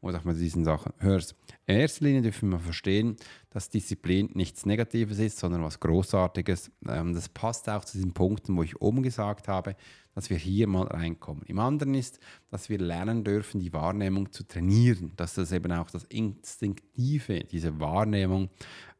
Oder 0.00 0.18
auch 0.18 0.24
mal 0.24 0.34
diesen 0.34 0.64
Sachen 0.64 0.92
hörst. 0.98 1.34
In 1.66 1.76
erster 1.76 2.04
Linie 2.04 2.20
dürfen 2.20 2.50
wir 2.50 2.58
verstehen, 2.58 3.16
dass 3.48 3.70
Disziplin 3.70 4.30
nichts 4.34 4.66
Negatives 4.66 5.18
ist, 5.18 5.38
sondern 5.38 5.62
was 5.62 5.80
Großartiges. 5.80 6.70
Ähm, 6.86 7.14
das 7.14 7.30
passt 7.30 7.70
auch 7.70 7.86
zu 7.86 7.96
diesen 7.96 8.12
Punkten, 8.12 8.54
wo 8.54 8.62
ich 8.62 8.80
oben 8.82 9.02
gesagt 9.02 9.48
habe, 9.48 9.76
dass 10.14 10.30
wir 10.30 10.36
hier 10.36 10.66
mal 10.66 10.86
reinkommen. 10.86 11.42
Im 11.46 11.58
anderen 11.58 11.94
ist, 11.94 12.18
dass 12.50 12.68
wir 12.68 12.78
lernen 12.78 13.24
dürfen, 13.24 13.60
die 13.60 13.72
Wahrnehmung 13.72 14.32
zu 14.32 14.46
trainieren, 14.46 15.12
dass 15.16 15.34
das 15.34 15.52
eben 15.52 15.72
auch 15.72 15.90
das 15.90 16.04
Instinktive, 16.04 17.40
diese 17.40 17.80
Wahrnehmung 17.80 18.50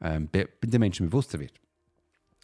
ähm, 0.00 0.28
den 0.32 0.80
Menschen 0.80 1.06
bewusster 1.06 1.38
wird. 1.38 1.60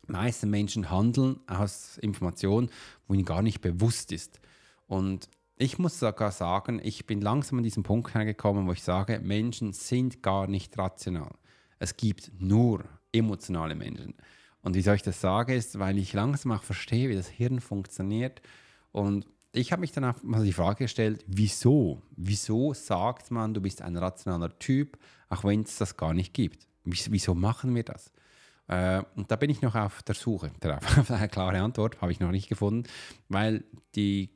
Die 0.06 0.12
meisten 0.12 0.50
Menschen 0.50 0.90
handeln 0.90 1.40
aus 1.46 1.98
Informationen, 1.98 2.70
wo 3.06 3.14
ihnen 3.14 3.24
gar 3.24 3.42
nicht 3.42 3.60
bewusst 3.60 4.12
ist. 4.12 4.40
Und 4.86 5.28
ich 5.56 5.78
muss 5.78 5.98
sogar 5.98 6.32
sagen, 6.32 6.80
ich 6.82 7.06
bin 7.06 7.20
langsam 7.20 7.58
an 7.58 7.64
diesen 7.64 7.82
Punkt 7.82 8.14
hergekommen, 8.14 8.66
wo 8.66 8.72
ich 8.72 8.82
sage, 8.82 9.20
Menschen 9.20 9.72
sind 9.72 10.22
gar 10.22 10.46
nicht 10.46 10.78
rational. 10.78 11.34
Es 11.78 11.96
gibt 11.96 12.32
nur 12.38 12.84
emotionale 13.12 13.74
Menschen. 13.74 14.14
Und 14.62 14.74
wieso 14.74 14.92
ich 14.92 15.02
das 15.02 15.20
sage, 15.20 15.54
ist, 15.54 15.78
weil 15.78 15.98
ich 15.98 16.12
langsam 16.12 16.52
auch 16.52 16.62
verstehe, 16.62 17.08
wie 17.08 17.14
das 17.14 17.28
Hirn 17.28 17.60
funktioniert. 17.60 18.42
Und 18.92 19.26
ich 19.52 19.72
habe 19.72 19.80
mich 19.80 19.92
dann 19.92 20.04
auch 20.04 20.22
mal 20.22 20.44
die 20.44 20.52
Frage 20.52 20.84
gestellt, 20.84 21.24
wieso? 21.26 22.02
Wieso 22.16 22.74
sagt 22.74 23.30
man, 23.30 23.54
du 23.54 23.60
bist 23.60 23.82
ein 23.82 23.96
rationaler 23.96 24.58
Typ, 24.58 24.98
auch 25.28 25.44
wenn 25.44 25.62
es 25.62 25.78
das 25.78 25.96
gar 25.96 26.14
nicht 26.14 26.34
gibt? 26.34 26.66
Wieso 26.84 27.34
machen 27.34 27.74
wir 27.74 27.84
das? 27.84 28.12
Äh, 28.68 29.02
und 29.16 29.30
da 29.30 29.36
bin 29.36 29.50
ich 29.50 29.62
noch 29.62 29.74
auf 29.74 30.02
der 30.02 30.14
Suche 30.14 30.52
darauf. 30.60 31.10
Eine 31.10 31.28
klare 31.28 31.60
Antwort 31.60 32.00
habe 32.00 32.12
ich 32.12 32.20
noch 32.20 32.30
nicht 32.30 32.48
gefunden, 32.48 32.88
weil 33.28 33.64
die 33.94 34.30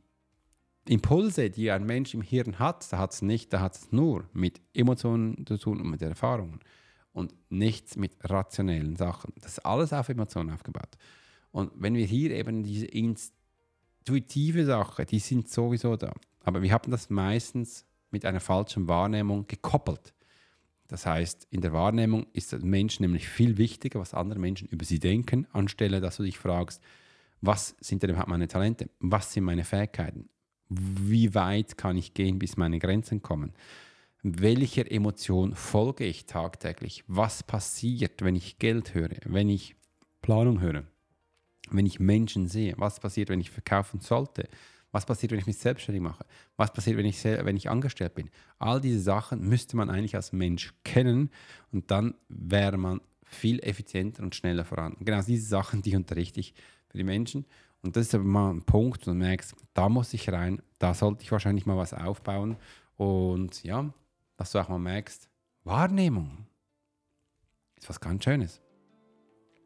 Impulse, 0.87 1.51
die 1.51 1.71
ein 1.71 1.85
Mensch 1.85 2.13
im 2.15 2.21
Hirn 2.21 2.59
hat, 2.59 2.93
da 2.93 2.99
hat 2.99 3.13
es 3.13 3.23
nicht, 3.23 3.53
da 3.53 3.61
hat 3.61 3.77
es 3.77 3.93
nur 3.93 4.29
mit 4.33 4.61
Emotionen 4.75 5.47
zu 5.47 5.57
tun 5.57 5.81
und 5.81 5.89
mit 5.89 6.03
Erfahrungen 6.03 6.61
und 7.15 7.33
nichts 7.49 7.97
mit 7.97 8.13
rationellen 8.23 8.97
Sachen. 8.97 9.33
Das 9.41 9.53
ist 9.53 9.65
alles 9.65 9.95
auf 9.95 10.11
Emotionen 10.11 10.51
aufgebaut. 10.51 10.99
Und 11.53 11.71
wenn 11.77 11.95
wir 11.95 12.05
hier 12.05 12.33
eben 12.33 12.63
diese 12.65 12.87
intuitive 12.87 14.67
Sache, 14.67 15.07
die 15.07 15.21
sind 15.21 15.49
sowieso 15.49 15.97
da. 15.97 16.13
Aber 16.43 16.61
wir 16.61 16.73
haben 16.73 16.91
das 16.91 17.09
meistens 17.09 17.87
mit 18.11 18.27
einer 18.27 18.41
falschen 18.41 18.89
Wahrnehmung 18.89 19.47
gekoppelt. 19.47 20.13
Das 20.89 21.07
heißt, 21.07 21.47
in 21.51 21.61
der 21.61 21.73
Wahrnehmung 21.73 22.27
ist 22.33 22.53
der 22.53 22.59
Mensch 22.59 23.01
nämlich 23.01 23.29
viel 23.29 23.57
wichtiger, 23.57 24.01
was 24.01 24.13
andere 24.13 24.39
Menschen 24.39 24.69
über 24.69 24.85
sie 24.85 24.99
denken, 24.99 25.47
anstelle 25.53 26.01
dass 26.01 26.19
du 26.19 26.25
dich 26.25 26.39
fragst, 26.39 26.83
was 27.41 27.77
sind 27.81 28.03
denn 28.03 28.11
überhaupt 28.11 28.29
meine 28.29 28.49
Talente? 28.49 28.91
Was 29.01 29.33
sind 29.33 29.45
meine 29.45 29.65
Fähigkeiten? 29.65 30.29
Wie 30.69 31.35
weit 31.35 31.79
kann 31.79 31.97
ich 31.97 32.15
gehen, 32.15 32.39
bis 32.39 32.57
meine 32.57 32.79
Grenzen 32.79 33.23
kommen? 33.23 33.53
Welcher 34.25 34.91
Emotion 34.91 35.55
folge 35.55 36.05
ich 36.05 36.25
tagtäglich? 36.25 37.05
Was 37.07 37.43
passiert, 37.43 38.23
wenn 38.23 38.35
ich 38.35 38.59
Geld 38.59 38.95
höre, 38.95 39.11
wenn 39.27 39.51
ich 39.51 39.77
Planung 40.23 40.61
höre, 40.61 40.85
wenn 41.71 41.85
ich 41.85 42.01
Menschen 42.01 42.49
sehe? 42.49 42.75
Was 42.79 43.01
passiert, 43.01 43.29
wenn 43.29 43.41
ich 43.41 43.51
verkaufen 43.51 44.01
sollte? 44.01 44.49
Was 44.93 45.05
passiert, 45.05 45.33
wenn 45.33 45.41
ich 45.41 45.47
mich 45.47 45.59
selbstständig 45.59 46.03
mache? 46.03 46.25
Was 46.57 46.73
passiert, 46.73 46.97
wenn 46.97 47.05
ich, 47.05 47.23
wenn 47.23 47.57
ich 47.57 47.69
angestellt 47.69 48.15
bin? 48.15 48.31
All 48.59 48.81
diese 48.81 49.01
Sachen 49.01 49.47
müsste 49.47 49.77
man 49.77 49.91
eigentlich 49.91 50.17
als 50.17 50.33
Mensch 50.33 50.73
kennen 50.85 51.31
und 51.71 51.91
dann 51.91 52.15
wäre 52.29 52.79
man 52.79 53.03
viel 53.25 53.59
effizienter 53.61 54.23
und 54.23 54.35
schneller 54.35 54.65
voran. 54.65 54.97
Genau 55.01 55.21
diese 55.21 55.47
Sachen, 55.47 55.83
die 55.83 55.97
unterrichte 55.97 56.41
ich 56.41 56.55
für 56.89 56.97
die 56.97 57.05
Menschen. 57.05 57.45
Und 57.83 57.97
das 57.97 58.07
ist 58.07 58.15
aber 58.15 58.25
mal 58.25 58.51
ein 58.55 58.63
Punkt, 58.63 59.07
wo 59.07 59.11
du 59.11 59.17
merkst, 59.17 59.55
da 59.75 59.91
muss 59.91 60.15
ich 60.15 60.33
rein, 60.33 60.63
da 60.79 60.95
sollte 60.95 61.25
ich 61.25 61.33
wahrscheinlich 61.33 61.67
mal 61.67 61.77
was 61.77 61.93
aufbauen. 61.93 62.57
Und 62.97 63.63
ja, 63.65 63.93
dass 64.37 64.53
du 64.53 64.59
auch 64.59 64.69
mal 64.69 64.79
merkst, 64.79 65.29
Wahrnehmung 65.65 66.47
ist 67.77 67.89
was 67.89 68.01
ganz 68.01 68.25
Schönes. 68.25 68.61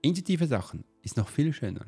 Intuitive 0.02 0.46
Sachen 0.46 0.84
ist 1.02 1.16
noch 1.16 1.28
viel 1.28 1.52
schöner. 1.52 1.86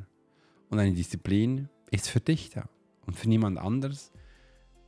Und 0.68 0.78
eine 0.78 0.92
Disziplin 0.92 1.68
ist 1.90 2.08
für 2.08 2.20
dich 2.20 2.50
da 2.50 2.68
und 3.06 3.16
für 3.16 3.28
niemand 3.28 3.58
anders. 3.58 4.12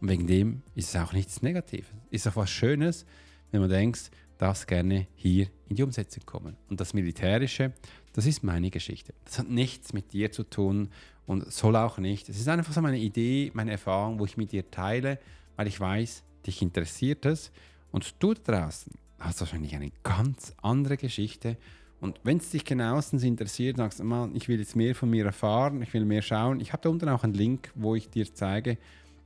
Und 0.01 0.09
wegen 0.09 0.27
dem 0.27 0.63
ist 0.75 0.95
es 0.95 1.01
auch 1.01 1.13
nichts 1.13 1.43
Negatives. 1.43 1.91
Ist 2.11 2.27
auch 2.27 2.37
was 2.37 2.51
Schönes, 2.51 3.07
wenn 3.51 3.61
man 3.61 3.71
denkt, 3.71 4.11
darfst 4.39 4.67
gerne 4.67 5.07
hier 5.15 5.47
in 5.69 5.77
die 5.77 5.83
Umsetzung 5.85 6.25
kommen. 6.27 6.57
Und 6.69 6.81
das 6.81 6.95
Militärische, 6.95 7.73
das 8.13 8.27
ist 8.27 8.43
meine 8.43 8.71
Geschichte. 8.71 9.15
Das 9.25 9.39
hat 9.39 9.49
nichts 9.49 9.93
mit 9.93 10.13
dir 10.13 10.33
zu 10.33 10.43
tun 10.43 10.91
und 11.27 11.51
soll 11.53 11.77
auch 11.77 11.99
nicht. 11.99 12.29
Es 12.29 12.39
ist 12.39 12.49
einfach 12.49 12.73
so 12.73 12.81
meine 12.81 12.99
Idee, 12.99 13.53
meine 13.55 13.71
Erfahrung, 13.71 14.19
wo 14.19 14.25
ich 14.25 14.37
mit 14.37 14.51
dir 14.51 14.69
teile, 14.71 15.21
weil 15.55 15.69
ich 15.69 15.79
weiß, 15.79 16.25
dich 16.47 16.61
interessiert 16.61 17.25
es. 17.25 17.53
Und 17.93 18.15
du 18.19 18.35
da 18.35 18.65
draußen 18.65 18.93
hast 19.21 19.41
wahrscheinlich 19.41 19.75
eine 19.75 19.93
ganz 20.03 20.55
andere 20.63 20.97
Geschichte. 20.97 21.57
Und 22.01 22.19
wenn 22.25 22.39
es 22.39 22.51
dich 22.51 22.65
genauestens 22.65 23.23
interessiert, 23.23 23.77
sagst 23.77 24.01
du, 24.01 24.05
man, 24.05 24.35
ich 24.35 24.49
will 24.49 24.59
jetzt 24.59 24.75
mehr 24.75 24.95
von 24.95 25.09
mir 25.09 25.25
erfahren, 25.25 25.81
ich 25.83 25.95
will 25.95 26.05
mehr 26.05 26.23
schauen. 26.23 26.59
Ich 26.59 26.73
habe 26.73 26.83
da 26.83 26.89
unten 26.89 27.09
auch 27.09 27.23
einen 27.23 27.35
Link, 27.35 27.71
wo 27.77 27.95
ich 27.95 28.11
dir 28.11 28.27
zeige, 28.35 28.77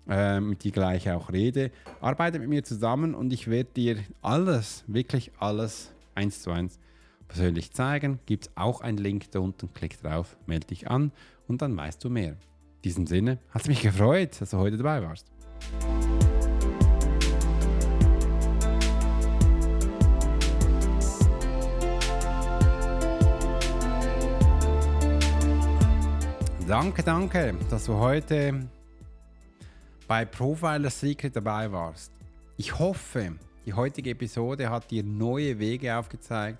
äh, 0.08 0.40
mit 0.40 0.62
dir 0.62 0.72
gleich 0.72 1.10
auch 1.10 1.32
rede. 1.32 1.70
Arbeite 2.00 2.38
mit 2.38 2.50
mir 2.50 2.64
zusammen 2.64 3.14
und 3.14 3.32
ich 3.32 3.48
werde 3.48 3.70
dir 3.74 3.98
alles, 4.20 4.84
wirklich 4.86 5.32
alles 5.38 5.92
eins 6.14 6.42
zu 6.42 6.50
eins 6.50 6.78
persönlich 7.28 7.72
zeigen. 7.72 8.20
Gibt 8.26 8.46
es 8.46 8.52
auch 8.56 8.82
einen 8.82 8.98
Link 8.98 9.30
da 9.30 9.40
unten, 9.40 9.72
klick 9.72 10.00
drauf, 10.02 10.36
melde 10.46 10.66
dich 10.66 10.90
an 10.90 11.12
und 11.48 11.62
dann 11.62 11.76
weißt 11.76 12.04
du 12.04 12.10
mehr. 12.10 12.32
In 12.32 12.82
diesem 12.84 13.06
Sinne, 13.06 13.38
hat 13.50 13.62
es 13.62 13.68
mich 13.68 13.80
gefreut, 13.80 14.38
dass 14.40 14.50
du 14.50 14.58
heute 14.58 14.76
dabei 14.76 15.02
warst. 15.02 15.26
Danke, 26.66 27.04
danke, 27.04 27.54
dass 27.70 27.84
du 27.84 27.94
heute 27.94 28.68
bei 30.08 30.24
Profiler 30.24 30.90
Secret 30.90 31.36
dabei 31.36 31.70
warst. 31.70 32.10
Ich 32.56 32.76
hoffe, 32.76 33.36
die 33.64 33.72
heutige 33.72 34.10
Episode 34.10 34.68
hat 34.68 34.90
dir 34.90 35.04
neue 35.04 35.60
Wege 35.60 35.96
aufgezeigt, 35.96 36.58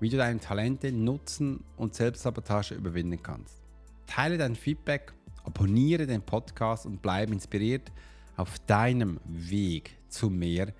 wie 0.00 0.08
du 0.08 0.16
deine 0.16 0.40
Talente 0.40 0.90
nutzen 0.90 1.62
und 1.76 1.94
Selbstsabotage 1.94 2.74
überwinden 2.74 3.22
kannst. 3.22 3.60
Teile 4.06 4.38
dein 4.38 4.56
Feedback, 4.56 5.12
abonniere 5.44 6.06
den 6.06 6.22
Podcast 6.22 6.86
und 6.86 7.02
bleibe 7.02 7.34
inspiriert 7.34 7.92
auf 8.38 8.58
deinem 8.60 9.20
Weg 9.26 9.98
zu 10.08 10.30
mehr 10.30 10.72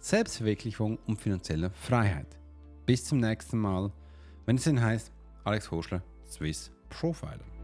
Selbstverwirklichung 0.00 0.98
und 1.06 1.18
finanzieller 1.18 1.70
Freiheit. 1.70 2.28
Bis 2.84 3.06
zum 3.06 3.20
nächsten 3.20 3.56
Mal, 3.56 3.90
wenn 4.44 4.56
es 4.56 4.64
denn 4.64 4.82
heißt, 4.82 5.10
Alex 5.44 5.70
Hoschler, 5.70 6.02
Swiss 6.30 6.70
Profiler. 6.90 7.57